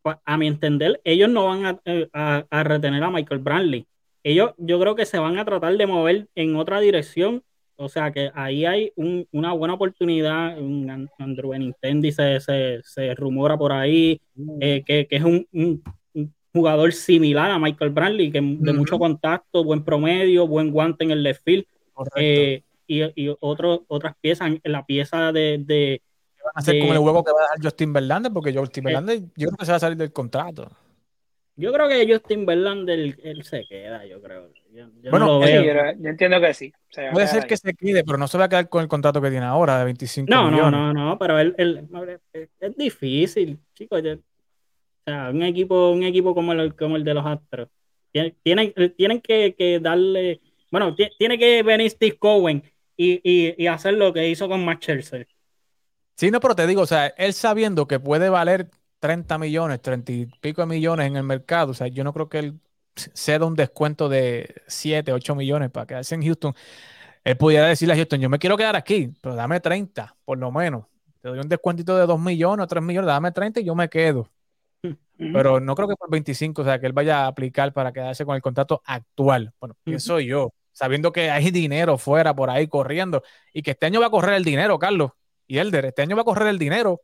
Pa- 0.03 0.21
A 0.25 0.39
mi 0.39 0.47
entender, 0.47 1.01
ellos 1.05 1.29
no 1.29 1.47
van 1.47 1.67
a, 1.67 1.81
eh, 1.85 2.09
a- 2.15 2.47
a 2.51 2.65
retener 2.65 3.03
a 3.03 3.11
Michael 3.11 3.41
Brantley. 3.41 3.87
Ellos, 4.23 4.53
yo 4.57 4.81
creo 4.81 4.95
que 4.95 5.05
se 5.07 5.19
van 5.19 5.39
a 5.39 5.45
tratar 5.45 5.77
de 5.77 5.87
mover 5.87 6.29
en 6.35 6.57
otra 6.57 6.81
dirección. 6.81 7.43
O 7.77 7.89
sea 7.89 8.11
que 8.13 8.31
ahí 8.35 8.65
hay 8.65 8.93
un- 8.97 9.27
una 9.33 9.53
buena 9.53 9.75
oportunidad. 9.75 10.59
Un 10.59 10.89
An- 10.91 11.11
Andrew 11.19 11.51
Benintendi 11.51 12.13
se, 12.13 12.41
se, 12.41 12.81
se 12.83 13.15
rumora 13.15 13.59
por 13.59 13.73
ahí 13.73 14.21
eh, 14.61 14.83
que, 14.87 15.07
que 15.07 15.17
es 15.17 15.23
un 15.25 15.47
jugador 16.53 16.93
similar 16.93 17.51
a 17.51 17.59
Michael 17.59 17.91
Brantley, 17.91 18.31
que 18.33 18.41
de 18.41 18.73
mucho 18.73 18.99
contacto, 18.99 19.63
buen 19.65 19.85
promedio, 19.85 20.47
buen 20.47 20.71
guante 20.71 21.05
en 21.05 21.11
el 21.13 21.23
left 21.23 21.43
field, 21.45 21.65
eh, 22.17 22.63
y, 22.87 23.03
y 23.27 23.35
otro- 23.41 23.85
otras 23.89 24.15
piezas, 24.21 24.51
la 24.65 24.85
pieza 24.85 25.33
de, 25.33 25.59
de- 25.65 26.03
¿Qué 26.37 26.43
van 26.43 26.53
a 26.55 26.59
hacer 26.61 26.75
de- 26.75 26.81
con 26.81 26.91
el 26.91 26.99
huevo 26.99 27.23
que 27.23 27.33
va 27.33 27.39
a 27.41 27.43
dejar 27.43 27.59
Justin 27.63 27.93
Verlander? 27.93 28.33
Porque 28.33 28.53
Justin 28.53 28.83
Eh. 28.83 28.87
Verlander 28.87 29.21
yo 29.37 29.49
creo 29.49 29.57
que 29.59 29.65
se 29.67 29.73
va 29.73 29.77
a 29.77 29.81
salir 29.81 29.97
del 29.99 30.13
contrato. 30.13 30.71
Yo 31.57 31.73
creo 31.75 31.89
que 31.89 32.11
Justin 32.11 32.47
Verlander, 32.47 32.99
él, 32.99 33.21
él 33.23 33.45
se 33.45 33.67
queda, 33.67 34.07
yo 34.07 34.23
creo. 34.23 34.49
Yo, 34.73 34.87
yo 35.03 35.11
Bueno, 35.11 35.27
no 35.27 35.41
lo 35.41 35.47
Sí, 35.47 35.53
veo. 35.53 35.63
yo, 35.65 36.01
yo 36.03 36.09
entiendo 36.09 36.41
que 36.41 36.55
sí. 36.55 36.73
Se 36.89 37.11
Puede 37.13 37.27
ser 37.27 37.43
ahí. 37.43 37.49
que 37.49 37.57
se 37.59 37.75
quede, 37.75 38.03
pero 38.03 38.17
no 38.17 38.27
se 38.29 38.39
va 38.39 38.45
a 38.45 38.49
quedar 38.49 38.69
con 38.71 38.81
el 38.83 38.89
contrato 38.89 39.21
que 39.21 39.31
tiene 39.31 39.45
ahora 39.45 39.79
de 39.79 39.85
25 39.85 40.31
No, 40.31 40.45
no, 40.45 40.51
millones. 40.53 40.73
no, 40.73 40.93
no, 40.95 41.19
pero 41.19 41.39
él, 41.39 41.55
él- 41.59 41.87
es, 42.33 42.49
es 42.59 42.77
difícil, 42.77 43.59
chicos. 43.75 44.01
Un 45.11 45.42
equipo, 45.42 45.90
un 45.90 46.03
equipo 46.05 46.35
como 46.35 46.53
el, 46.53 46.75
como 46.77 46.96
el 46.96 47.05
de 47.05 47.14
los 47.14 47.27
Astros. 47.27 47.68
Tienen, 48.12 48.37
tienen, 48.96 49.20
que, 49.20 49.55
que 49.57 49.79
darle. 49.81 50.40
Bueno, 50.70 50.94
ti- 50.94 51.09
tiene 51.18 51.38
que 51.38 51.62
venir 51.62 51.90
Steve 51.90 52.18
Cohen 52.18 52.62
y, 52.96 53.20
y, 53.25 53.55
y 53.62 53.66
hacer 53.68 53.94
lo 53.94 54.12
que 54.12 54.29
hizo 54.29 54.49
con 54.49 54.64
Max 54.64 54.81
Scherzer. 54.85 55.29
Sí, 56.16 56.31
no, 56.31 56.40
pero 56.40 56.55
te 56.55 56.66
digo, 56.66 56.83
o 56.83 56.87
sea, 56.87 57.07
él 57.09 57.33
sabiendo 57.33 57.87
que 57.88 57.99
puede 57.99 58.29
valer 58.29 58.70
30 58.99 59.38
millones, 59.38 59.81
30 59.81 60.12
y 60.12 60.27
pico 60.27 60.61
de 60.61 60.66
millones 60.66 61.07
en 61.07 61.16
el 61.16 61.23
mercado, 61.23 61.70
o 61.70 61.75
sea, 61.75 61.87
yo 61.88 62.05
no 62.05 62.12
creo 62.12 62.29
que 62.29 62.38
él 62.40 62.61
ceda 62.94 63.46
un 63.46 63.55
descuento 63.57 64.09
de 64.11 64.55
7, 64.66 65.12
8 65.14 65.35
millones 65.35 65.70
para 65.70 65.87
quedarse 65.87 66.14
en 66.14 66.23
Houston. 66.23 66.55
Él 67.25 67.37
pudiera 67.38 67.68
decirle 67.68 67.94
a 67.94 67.96
Houston, 67.96 68.20
yo 68.20 68.31
me 68.31 68.38
quiero 68.38 68.57
quedar 68.57 68.77
aquí, 68.77 69.12
pero 69.23 69.35
dame 69.37 69.61
30, 69.61 70.16
por 70.25 70.38
lo 70.38 70.53
menos. 70.53 70.87
Te 71.23 71.29
doy 71.31 71.38
un 71.40 71.49
descuentito 71.49 71.96
de 71.96 72.07
2 72.07 72.20
millones 72.20 72.64
o 72.64 72.66
3 72.68 72.83
millones, 72.85 73.09
dame 73.09 73.33
30 73.33 73.61
y 73.61 73.64
yo 73.64 73.75
me 73.75 73.88
quedo. 73.90 74.31
Pero 75.16 75.61
no 75.61 75.75
creo 75.75 75.88
que 75.88 75.97
por 75.97 76.11
25, 76.11 76.62
o 76.62 76.64
sea, 76.64 76.81
que 76.81 76.87
él 76.87 76.93
vaya 76.95 77.25
a 77.25 77.27
aplicar 77.27 77.73
para 77.73 77.93
quedarse 77.93 78.25
con 78.25 78.35
el 78.37 78.40
contrato 78.43 78.81
actual. 78.87 79.53
Bueno, 79.61 79.77
pienso 79.85 80.19
yo, 80.21 80.53
sabiendo 80.73 81.12
que 81.12 81.31
hay 81.31 81.51
dinero 81.51 81.99
fuera 81.99 82.35
por 82.35 82.49
ahí 82.49 82.66
corriendo 82.69 83.23
y 83.53 83.61
que 83.62 83.73
este 83.73 83.87
año 83.87 84.01
va 84.01 84.07
a 84.07 84.11
correr 84.11 84.35
el 84.35 84.45
dinero, 84.45 84.79
Carlos. 84.79 85.11
Y 85.47 85.59
Elder, 85.59 85.85
este 85.87 86.03
año 86.03 86.16
va 86.16 86.23
a 86.23 86.25
correr 86.25 86.49
el 86.49 86.59
dinero 86.59 87.03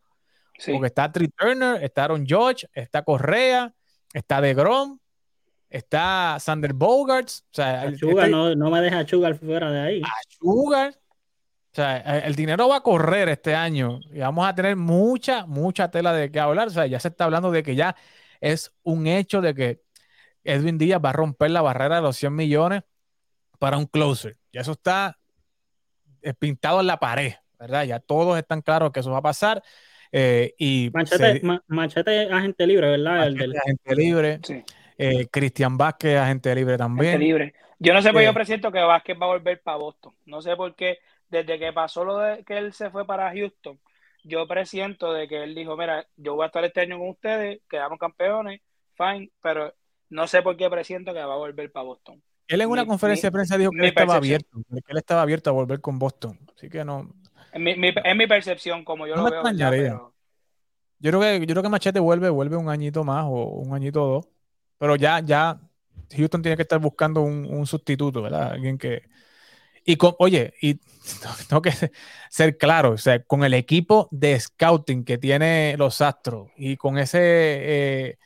Sí. 0.58 0.72
porque 0.72 0.86
está 0.86 1.12
Trey 1.12 1.28
Turner, 1.28 1.82
está 1.84 2.04
Aaron 2.04 2.24
George, 2.26 2.66
está 2.72 3.02
Correa, 3.02 3.74
está 4.14 4.40
DeGrom, 4.40 4.98
está 5.68 6.38
Sander 6.40 6.72
Bogarts, 6.72 7.44
o 7.50 7.54
sea, 7.54 7.84
este- 7.84 8.28
no, 8.30 8.54
no 8.54 8.70
me 8.70 8.80
deja 8.80 9.06
Sugar 9.06 9.34
fuera 9.34 9.70
de 9.70 9.80
ahí. 9.80 10.02
Sugar. 10.30 10.94
O 11.76 11.82
sea, 11.82 11.98
el 11.98 12.24
el 12.24 12.34
dinero 12.34 12.68
va 12.68 12.76
a 12.76 12.80
correr 12.80 13.28
este 13.28 13.54
año 13.54 14.00
y 14.10 14.20
vamos 14.20 14.48
a 14.48 14.54
tener 14.54 14.76
mucha, 14.76 15.44
mucha 15.44 15.90
tela 15.90 16.14
de 16.14 16.30
qué 16.32 16.40
hablar. 16.40 16.68
O 16.68 16.70
sea, 16.70 16.86
ya 16.86 16.98
se 16.98 17.08
está 17.08 17.24
hablando 17.24 17.50
de 17.50 17.62
que 17.62 17.74
ya 17.74 17.94
es 18.40 18.72
un 18.82 19.06
hecho 19.06 19.42
de 19.42 19.54
que 19.54 19.82
Edwin 20.42 20.78
Díaz 20.78 21.02
va 21.04 21.10
a 21.10 21.12
romper 21.12 21.50
la 21.50 21.60
barrera 21.60 21.96
de 21.96 22.00
los 22.02 22.16
100 22.16 22.34
millones 22.34 22.82
para 23.58 23.76
un 23.76 23.84
closer. 23.84 24.36
Y 24.52 24.58
eso 24.58 24.72
está 24.72 25.18
eh, 26.22 26.32
pintado 26.32 26.80
en 26.80 26.86
la 26.86 26.98
pared, 26.98 27.34
¿verdad? 27.58 27.84
Ya 27.84 28.00
todos 28.00 28.38
están 28.38 28.62
claros 28.62 28.90
que 28.90 29.00
eso 29.00 29.10
va 29.10 29.18
a 29.18 29.22
pasar. 29.22 29.62
eh, 30.12 30.54
y 30.56 30.90
Machete, 30.94 31.40
se- 31.40 31.46
ma- 31.46 31.62
machete 31.66 32.32
agente 32.32 32.66
libre, 32.66 32.88
¿verdad? 32.92 33.26
El 33.26 33.36
del- 33.36 33.54
agente 33.56 33.94
libre. 33.96 34.40
Sí. 34.42 34.64
eh, 34.96 35.26
Cristian 35.30 35.76
Vázquez, 35.76 36.16
agente 36.18 36.54
libre 36.54 36.78
también. 36.78 37.12
Gente 37.12 37.24
libre. 37.26 37.54
Yo 37.78 37.92
no 37.92 38.00
sé 38.00 38.08
por 38.12 38.20
qué 38.20 38.24
Eh. 38.24 38.28
yo 38.28 38.32
presiento 38.34 38.72
que 38.72 38.78
Vázquez 38.80 39.14
va 39.20 39.26
a 39.26 39.28
volver 39.28 39.60
para 39.60 39.76
Boston. 39.76 40.14
No 40.24 40.40
sé 40.40 40.56
por 40.56 40.74
qué, 40.74 40.98
desde 41.28 41.58
que 41.58 41.72
pasó 41.72 42.04
lo 42.04 42.18
de 42.18 42.44
que 42.44 42.58
él 42.58 42.72
se 42.72 42.90
fue 42.90 43.06
para 43.06 43.32
Houston, 43.32 43.78
yo 44.24 44.46
presiento 44.48 45.12
de 45.12 45.28
que 45.28 45.42
él 45.44 45.54
dijo, 45.54 45.76
mira, 45.76 46.06
yo 46.16 46.34
voy 46.34 46.44
a 46.44 46.46
estar 46.46 46.64
este 46.64 46.80
año 46.80 46.98
con 46.98 47.08
ustedes, 47.10 47.60
quedamos 47.68 47.98
campeones, 47.98 48.60
fine, 48.96 49.30
pero 49.42 49.72
no 50.10 50.26
sé 50.26 50.42
por 50.42 50.56
qué 50.56 50.68
presiento 50.70 51.12
que 51.12 51.22
va 51.22 51.34
a 51.34 51.38
volver 51.38 51.70
para 51.70 51.84
Boston. 51.84 52.22
Él 52.48 52.60
en 52.60 52.68
una 52.70 52.82
Mi- 52.82 52.88
conferencia 52.88 53.28
mi- 53.28 53.32
de 53.32 53.32
prensa 53.36 53.58
dijo 53.58 53.70
que 53.72 53.78
él 53.78 53.84
estaba 53.86 54.20
percepción. 54.20 54.42
abierto, 54.54 54.84
que 54.86 54.92
él 54.92 54.98
estaba 54.98 55.22
abierto 55.22 55.50
a 55.50 55.52
volver 55.52 55.80
con 55.80 55.98
Boston. 55.98 56.38
Así 56.56 56.68
que 56.68 56.84
no, 56.84 57.10
Es 57.52 57.60
mi, 57.60 57.74
mi- 57.76 57.88
es 58.04 58.16
mi 58.16 58.26
percepción, 58.26 58.84
como 58.84 59.06
yo 59.06 59.16
No 59.16 59.22
lo 59.24 59.30
veo. 59.30 59.40
extrañaría. 59.40 59.82
Pero- 59.92 60.12
Yo 60.98 61.10
creo 61.10 61.20
que, 61.20 61.40
yo 61.40 61.46
creo 61.54 61.62
que 61.62 61.68
Machete 61.68 62.00
vuelve, 62.00 62.30
vuelve 62.30 62.56
un 62.56 62.68
añito 62.70 63.04
más 63.04 63.24
o 63.26 63.30
un 63.44 63.74
añito 63.74 64.02
o 64.02 64.06
dos. 64.14 64.28
Pero 64.78 64.96
ya, 64.96 65.20
ya 65.20 65.60
Houston 66.16 66.40
tiene 66.42 66.56
que 66.56 66.62
estar 66.62 66.78
buscando 66.78 67.20
un, 67.20 67.46
un 67.52 67.66
sustituto, 67.66 68.22
¿verdad? 68.22 68.52
Alguien 68.52 68.78
que. 68.78 69.02
Y 69.88 69.96
con, 69.96 70.14
oye, 70.18 70.52
y 70.60 70.74
tengo 71.48 71.62
que 71.62 71.72
ser 72.28 72.58
claro, 72.58 72.90
o 72.92 72.98
sea, 72.98 73.22
con 73.22 73.44
el 73.44 73.54
equipo 73.54 74.08
de 74.10 74.38
scouting 74.38 75.04
que 75.04 75.16
tiene 75.16 75.76
los 75.78 76.00
Astros 76.00 76.50
y 76.56 76.76
con 76.76 76.98
ese 76.98 77.18
eh, 77.20 78.18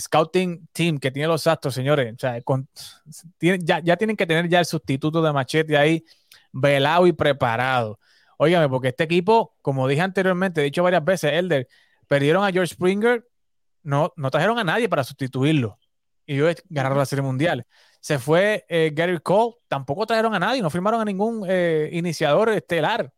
scouting 0.00 0.66
team 0.72 0.98
que 0.98 1.10
tiene 1.10 1.28
los 1.28 1.46
Astros, 1.46 1.74
señores, 1.74 2.14
ya, 2.16 3.80
ya 3.80 3.96
tienen 3.96 4.16
que 4.16 4.26
tener 4.26 4.48
ya 4.48 4.60
el 4.60 4.64
sustituto 4.64 5.20
de 5.20 5.32
Machete 5.32 5.76
ahí 5.76 6.04
velado 6.52 7.06
y 7.06 7.12
preparado. 7.12 8.00
Óigame, 8.38 8.68
porque 8.70 8.88
este 8.88 9.04
equipo, 9.04 9.54
como 9.60 9.86
dije 9.88 10.00
anteriormente, 10.00 10.62
he 10.62 10.64
dicho 10.64 10.82
varias 10.82 11.04
veces, 11.04 11.32
Elder, 11.34 11.68
perdieron 12.06 12.44
a 12.44 12.52
George 12.52 12.72
Springer, 12.74 13.28
no, 13.82 14.14
no 14.16 14.30
trajeron 14.30 14.58
a 14.58 14.64
nadie 14.64 14.88
para 14.88 15.04
sustituirlo. 15.04 15.78
Y 16.24 16.34
ellos 16.36 16.56
ganaron 16.70 16.96
la 16.98 17.06
Serie 17.06 17.22
Mundial. 17.22 17.66
Se 18.00 18.18
fue 18.18 18.64
eh, 18.68 18.90
Gary 18.94 19.18
Cole, 19.20 19.56
tampoco 19.66 20.06
trajeron 20.06 20.34
a 20.34 20.38
nadie, 20.38 20.62
no 20.62 20.70
firmaron 20.70 21.00
a 21.00 21.04
ningún 21.04 21.44
eh, 21.48 21.90
iniciador 21.92 22.50
estelar 22.50 23.12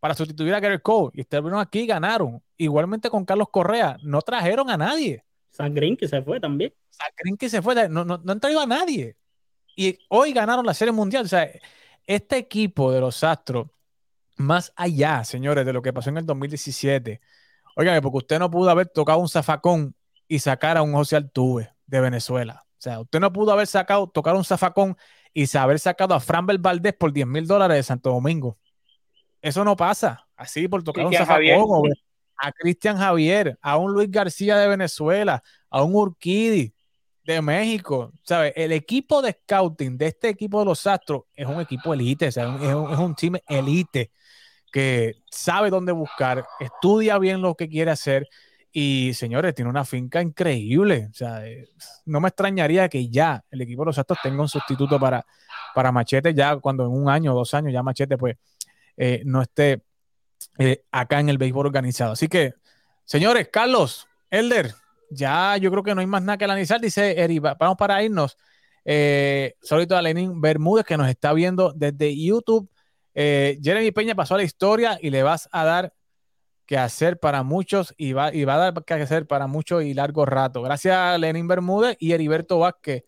para 0.00 0.14
sustituir 0.14 0.54
a 0.54 0.60
Gary 0.60 0.80
Cole. 0.80 1.10
Y 1.14 1.20
estuvieron 1.20 1.60
aquí 1.60 1.80
y 1.80 1.86
ganaron. 1.86 2.42
Igualmente 2.56 3.10
con 3.10 3.24
Carlos 3.24 3.48
Correa, 3.50 3.96
no 4.02 4.20
trajeron 4.22 4.70
a 4.70 4.76
nadie. 4.76 5.24
Zach 5.52 5.72
Green, 5.72 5.96
que 5.96 6.08
se 6.08 6.22
fue 6.22 6.40
también. 6.40 6.72
O 6.72 6.94
sea, 6.94 7.06
creen 7.14 7.36
que 7.36 7.48
se 7.48 7.62
fue, 7.62 7.88
no, 7.88 8.04
no, 8.04 8.18
no 8.22 8.32
han 8.32 8.40
traído 8.40 8.60
a 8.60 8.66
nadie. 8.66 9.16
Y 9.74 9.98
hoy 10.08 10.32
ganaron 10.32 10.66
la 10.66 10.74
Serie 10.74 10.92
Mundial. 10.92 11.24
O 11.24 11.28
sea, 11.28 11.48
este 12.06 12.36
equipo 12.36 12.92
de 12.92 13.00
los 13.00 13.24
Astros, 13.24 13.68
más 14.36 14.72
allá, 14.76 15.24
señores, 15.24 15.64
de 15.64 15.72
lo 15.72 15.82
que 15.82 15.92
pasó 15.92 16.10
en 16.10 16.18
el 16.18 16.26
2017, 16.26 17.20
oigan, 17.76 18.00
porque 18.02 18.18
usted 18.18 18.38
no 18.38 18.50
pudo 18.50 18.70
haber 18.70 18.88
tocado 18.88 19.18
un 19.18 19.28
zafacón 19.28 19.94
y 20.28 20.38
sacar 20.38 20.76
a 20.76 20.82
un 20.82 20.92
José 20.92 21.16
Altuve 21.16 21.70
de 21.86 22.00
Venezuela. 22.00 22.65
O 22.78 22.80
sea, 22.80 23.00
usted 23.00 23.20
no 23.20 23.32
pudo 23.32 23.52
haber 23.52 23.66
sacado, 23.66 24.06
tocar 24.08 24.34
un 24.34 24.44
zafacón 24.44 24.96
y 25.32 25.56
haber 25.56 25.78
sacado 25.78 26.14
a 26.14 26.20
Framber 26.20 26.58
Valdés 26.58 26.94
por 26.94 27.12
10 27.12 27.26
mil 27.26 27.46
dólares 27.46 27.76
de 27.76 27.82
Santo 27.82 28.10
Domingo. 28.10 28.58
Eso 29.40 29.64
no 29.64 29.76
pasa. 29.76 30.26
Así 30.36 30.68
por 30.68 30.82
tocar 30.82 31.06
Cristian 31.06 31.22
un 31.22 31.26
zafacón. 31.26 31.82
Javier. 31.82 31.98
a 32.36 32.52
Cristian 32.52 32.96
Javier, 32.96 33.58
a 33.62 33.76
un 33.76 33.92
Luis 33.92 34.10
García 34.10 34.56
de 34.58 34.68
Venezuela, 34.68 35.42
a 35.70 35.82
un 35.82 35.94
Urquidi 35.94 36.74
de 37.24 37.42
México. 37.42 38.12
¿Sabe? 38.22 38.52
El 38.56 38.72
equipo 38.72 39.22
de 39.22 39.32
scouting 39.32 39.96
de 39.96 40.06
este 40.06 40.28
equipo 40.28 40.60
de 40.60 40.66
los 40.66 40.86
Astros 40.86 41.22
es 41.34 41.46
un 41.46 41.60
equipo 41.60 41.94
elite, 41.94 42.28
o 42.28 42.32
sea, 42.32 42.44
es, 42.44 42.74
un, 42.74 42.92
es 42.92 42.98
un 42.98 43.14
team 43.14 43.36
elite 43.48 44.10
que 44.72 45.14
sabe 45.30 45.70
dónde 45.70 45.92
buscar, 45.92 46.46
estudia 46.60 47.18
bien 47.18 47.40
lo 47.40 47.54
que 47.54 47.68
quiere 47.68 47.90
hacer 47.90 48.28
y, 48.78 49.14
señores, 49.14 49.54
tiene 49.54 49.70
una 49.70 49.86
finca 49.86 50.20
increíble. 50.20 51.08
O 51.10 51.14
sea, 51.14 51.46
eh, 51.46 51.70
no 52.04 52.20
me 52.20 52.28
extrañaría 52.28 52.90
que 52.90 53.08
ya 53.08 53.42
el 53.50 53.62
equipo 53.62 53.80
de 53.80 53.86
los 53.86 53.98
Astros 53.98 54.18
tenga 54.22 54.42
un 54.42 54.50
sustituto 54.50 55.00
para, 55.00 55.24
para 55.74 55.90
Machete, 55.92 56.34
ya 56.34 56.56
cuando 56.58 56.84
en 56.84 56.90
un 56.90 57.08
año 57.08 57.32
o 57.32 57.36
dos 57.36 57.54
años 57.54 57.72
ya 57.72 57.82
Machete 57.82 58.18
pues 58.18 58.36
eh, 58.98 59.22
no 59.24 59.40
esté 59.40 59.80
eh, 60.58 60.82
acá 60.90 61.20
en 61.20 61.30
el 61.30 61.38
béisbol 61.38 61.64
organizado. 61.64 62.12
Así 62.12 62.28
que, 62.28 62.52
señores, 63.06 63.48
Carlos, 63.50 64.06
Elder, 64.30 64.74
ya 65.08 65.56
yo 65.56 65.70
creo 65.70 65.82
que 65.82 65.94
no 65.94 66.02
hay 66.02 66.06
más 66.06 66.22
nada 66.22 66.36
que 66.36 66.44
analizar, 66.44 66.78
dice 66.78 67.18
Eri, 67.18 67.38
va- 67.38 67.56
vamos 67.58 67.78
para 67.78 68.02
irnos. 68.02 68.36
Saludito 69.62 69.96
a 69.96 70.02
Lenin 70.02 70.38
Bermúdez 70.38 70.84
que 70.84 70.98
nos 70.98 71.08
está 71.08 71.32
viendo 71.32 71.72
desde 71.74 72.14
YouTube. 72.14 72.68
Jeremy 73.14 73.90
Peña 73.92 74.14
pasó 74.14 74.34
a 74.34 74.36
la 74.36 74.44
historia 74.44 74.98
y 75.00 75.08
le 75.08 75.22
vas 75.22 75.48
a 75.50 75.64
dar 75.64 75.94
que 76.66 76.78
hacer 76.78 77.18
para 77.18 77.42
muchos 77.42 77.94
y 77.96 78.12
va, 78.12 78.34
y 78.34 78.44
va 78.44 78.54
a 78.56 78.58
dar 78.72 78.84
que 78.84 78.94
hacer 78.94 79.26
para 79.26 79.46
mucho 79.46 79.80
y 79.82 79.94
largo 79.94 80.26
rato. 80.26 80.62
Gracias 80.62 80.96
a 80.96 81.18
Lenin 81.18 81.48
Bermúdez 81.48 81.96
y 82.00 82.12
Heriberto 82.12 82.58
Vázquez. 82.60 83.04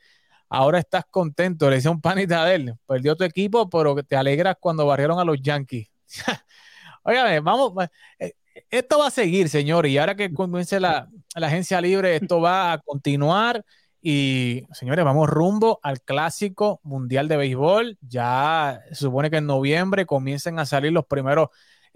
Ahora 0.51 0.79
estás 0.81 1.05
contento, 1.11 1.71
le 1.71 1.77
dice 1.77 1.89
un 1.91 2.01
panita 2.01 2.45
de 2.45 2.55
él. 2.57 2.75
Perdió 2.87 3.17
tu 3.17 3.25
equipo, 3.25 3.69
pero 3.71 3.97
te 4.05 4.17
alegras 4.17 4.57
cuando 4.61 4.87
barrieron 4.87 5.19
a 5.21 5.25
los 5.25 5.41
Yankees. 5.43 5.89
Óigame, 7.05 7.41
vamos. 7.41 7.73
eh, 8.19 8.33
Esto 8.71 8.99
va 8.99 9.09
a 9.09 9.11
seguir, 9.11 9.49
señor, 9.49 9.87
y 9.87 9.99
ahora 9.99 10.15
que 10.17 10.33
comience 10.33 10.81
la, 10.81 11.09
la 11.37 11.47
agencia 11.47 11.81
libre, 11.81 12.17
esto 12.17 12.41
va 12.41 12.73
a 12.75 12.79
continuar. 12.79 13.65
Y 14.01 14.63
señores, 14.73 15.05
vamos 15.05 15.29
rumbo 15.29 15.81
al 15.83 16.01
clásico 16.03 16.81
mundial 16.85 17.29
de 17.29 17.37
béisbol. 17.37 17.99
Ya 18.01 18.81
se 18.91 18.95
supone 18.97 19.31
que 19.31 19.39
en 19.39 19.47
noviembre 19.47 20.07
comiencen 20.07 20.59
a 20.59 20.67
salir 20.67 20.93
los 20.93 21.07
primeros, 21.07 21.49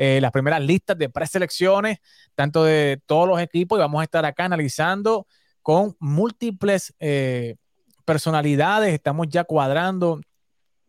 eh, 0.05 0.21
las 0.21 0.33
primeras 0.33 0.61
listas 0.61 0.99
de 0.99 1.09
preselecciones, 1.09 1.99
tanto 2.35 2.65
de 2.65 3.01
todos 3.07 3.29
los 3.29 3.41
equipos, 3.41 3.79
y 3.79 3.83
vamos 3.83 4.01
a 4.01 4.03
estar 4.03 4.25
acá 4.25 4.47
analizando 4.47 5.29
con 5.63 5.95
múltiples 6.01 6.93
eh, 6.99 7.55
personalidades. 8.05 8.93
Estamos 8.95 9.29
ya 9.29 9.45
cuadrando, 9.45 10.21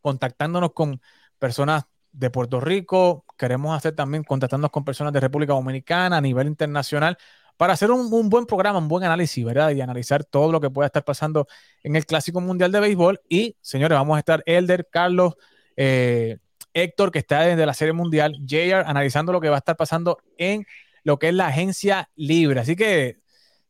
contactándonos 0.01 0.73
con 0.73 0.99
personas 1.37 1.83
de 2.11 2.31
Puerto 2.31 2.59
Rico. 2.59 3.23
Queremos 3.37 3.77
hacer 3.77 3.93
también 3.93 4.23
contactándonos 4.23 4.71
con 4.71 4.83
personas 4.83 5.13
de 5.13 5.19
República 5.19 5.53
Dominicana 5.53 6.17
a 6.17 6.21
nivel 6.21 6.47
internacional 6.47 7.15
para 7.55 7.73
hacer 7.73 7.91
un, 7.91 8.11
un, 8.11 8.29
buen 8.31 8.47
programa, 8.47 8.79
un 8.79 8.87
buen 8.87 9.03
análisis, 9.03 9.45
¿verdad? 9.45 9.69
Y 9.69 9.81
analizar 9.81 10.23
todo 10.23 10.51
lo 10.51 10.59
que 10.59 10.71
pueda 10.71 10.87
estar 10.87 11.03
pasando 11.03 11.45
en 11.83 11.95
el 11.95 12.07
Clásico 12.07 12.41
Mundial 12.41 12.71
de 12.71 12.79
Béisbol. 12.79 13.21
Y, 13.29 13.57
señores, 13.61 13.95
vamos 13.95 14.15
a 14.15 14.19
estar 14.19 14.41
Elder, 14.47 14.87
Carlos, 14.91 15.35
eh, 15.77 16.39
Héctor, 16.73 17.11
que 17.11 17.19
está 17.19 17.41
desde 17.41 17.65
la 17.65 17.73
Serie 17.73 17.93
Mundial, 17.93 18.37
JR, 18.45 18.83
analizando 18.85 19.31
lo 19.31 19.41
que 19.41 19.49
va 19.49 19.55
a 19.55 19.59
estar 19.59 19.77
pasando 19.77 20.17
en 20.37 20.65
lo 21.03 21.19
que 21.19 21.29
es 21.29 21.33
la 21.33 21.47
agencia 21.47 22.09
libre. 22.15 22.59
Así 22.59 22.75
que, 22.75 23.23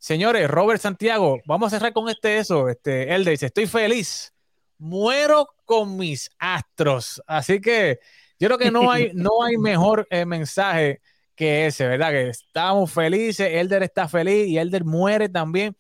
Señores, 0.03 0.49
Robert 0.49 0.81
Santiago, 0.81 1.39
vamos 1.45 1.67
a 1.71 1.77
cerrar 1.77 1.93
con 1.93 2.09
este 2.09 2.37
eso. 2.37 2.67
Este, 2.67 3.15
él 3.15 3.23
dice, 3.23 3.45
estoy 3.45 3.67
feliz. 3.67 4.33
Muero 4.77 5.47
con 5.63 5.95
mis 5.95 6.29
astros. 6.37 7.23
Así 7.25 7.61
que 7.61 7.99
yo 8.37 8.49
creo 8.49 8.57
que 8.57 8.69
no 8.69 8.91
hay, 8.91 9.11
no 9.13 9.43
hay 9.45 9.55
mejor 9.55 10.05
eh, 10.09 10.25
mensaje 10.25 10.99
que 11.37 11.67
ese, 11.67 11.87
¿verdad? 11.87 12.11
Que 12.11 12.27
estamos 12.27 12.91
felices, 12.91 13.47
Elder 13.49 13.81
está 13.83 14.09
feliz 14.09 14.45
y 14.49 14.57
Elder 14.57 14.83
muere 14.83 15.29
también 15.29 15.73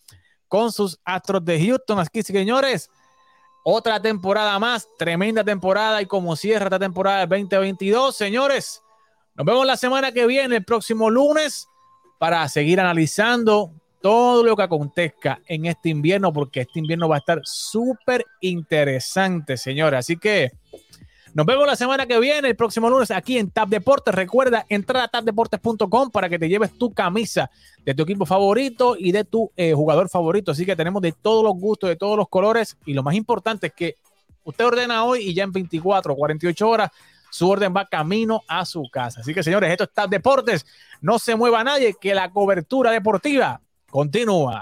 con 0.47 0.71
sus 0.71 0.97
astros 1.03 1.43
de 1.43 1.59
Houston. 1.59 1.99
Así 1.99 2.09
que, 2.13 2.23
señores, 2.23 2.89
otra 3.63 4.01
temporada 4.01 4.59
más, 4.59 4.87
tremenda 4.97 5.43
temporada 5.43 6.01
y 6.01 6.05
como 6.05 6.35
cierra 6.35 6.65
esta 6.65 6.79
temporada 6.79 7.25
del 7.25 7.47
2022, 7.47 8.15
señores, 8.15 8.83
nos 9.35 9.45
vemos 9.45 9.65
la 9.65 9.77
semana 9.77 10.11
que 10.11 10.27
viene, 10.27 10.57
el 10.57 10.65
próximo 10.65 11.09
lunes, 11.09 11.67
para 12.19 12.47
seguir 12.49 12.79
analizando 12.79 13.71
todo 14.01 14.43
lo 14.43 14.55
que 14.57 14.63
acontezca 14.63 15.41
en 15.47 15.65
este 15.65 15.89
invierno, 15.89 16.33
porque 16.33 16.61
este 16.61 16.79
invierno 16.79 17.07
va 17.07 17.15
a 17.15 17.19
estar 17.19 17.39
súper 17.43 18.25
interesante, 18.41 19.55
señores. 19.55 19.99
Así 19.99 20.17
que 20.17 20.51
nos 21.33 21.47
vemos 21.47 21.65
la 21.65 21.75
semana 21.75 22.05
que 22.05 22.19
viene, 22.19 22.49
el 22.49 22.55
próximo 22.55 22.91
lunes, 22.91 23.09
aquí 23.09 23.39
en 23.39 23.49
Tap 23.49 23.67
Deportes. 23.67 24.13
Recuerda 24.13 24.67
entrar 24.69 25.03
a 25.03 25.07
tapdeportes.com 25.07 26.11
para 26.11 26.29
que 26.29 26.37
te 26.37 26.47
lleves 26.47 26.77
tu 26.77 26.93
camisa 26.93 27.49
de 27.83 27.95
tu 27.95 28.03
equipo 28.03 28.27
favorito 28.27 28.95
y 28.97 29.11
de 29.11 29.23
tu 29.23 29.51
eh, 29.55 29.73
jugador 29.73 30.09
favorito. 30.09 30.51
Así 30.51 30.63
que 30.63 30.75
tenemos 30.75 31.01
de 31.01 31.11
todos 31.11 31.43
los 31.43 31.53
gustos, 31.53 31.89
de 31.89 31.95
todos 31.95 32.17
los 32.17 32.29
colores. 32.29 32.77
Y 32.85 32.93
lo 32.93 33.01
más 33.01 33.15
importante 33.15 33.67
es 33.67 33.73
que 33.73 33.95
usted 34.43 34.63
ordena 34.63 35.05
hoy 35.05 35.29
y 35.29 35.33
ya 35.33 35.43
en 35.43 35.51
24 35.51 36.13
o 36.13 36.15
48 36.15 36.69
horas 36.69 36.91
su 37.31 37.49
orden 37.49 37.73
va 37.75 37.87
camino 37.87 38.43
a 38.47 38.63
su 38.63 38.87
casa. 38.91 39.21
Así 39.21 39.33
que, 39.33 39.41
señores, 39.41 39.71
esto 39.71 39.85
es 39.85 39.91
Tap 39.91 40.11
Deportes. 40.11 40.67
No 41.01 41.17
se 41.17 41.35
mueva 41.35 41.63
nadie, 41.63 41.95
que 41.99 42.13
la 42.13 42.29
cobertura 42.29 42.91
deportiva 42.91 43.59
continúa. 43.89 44.61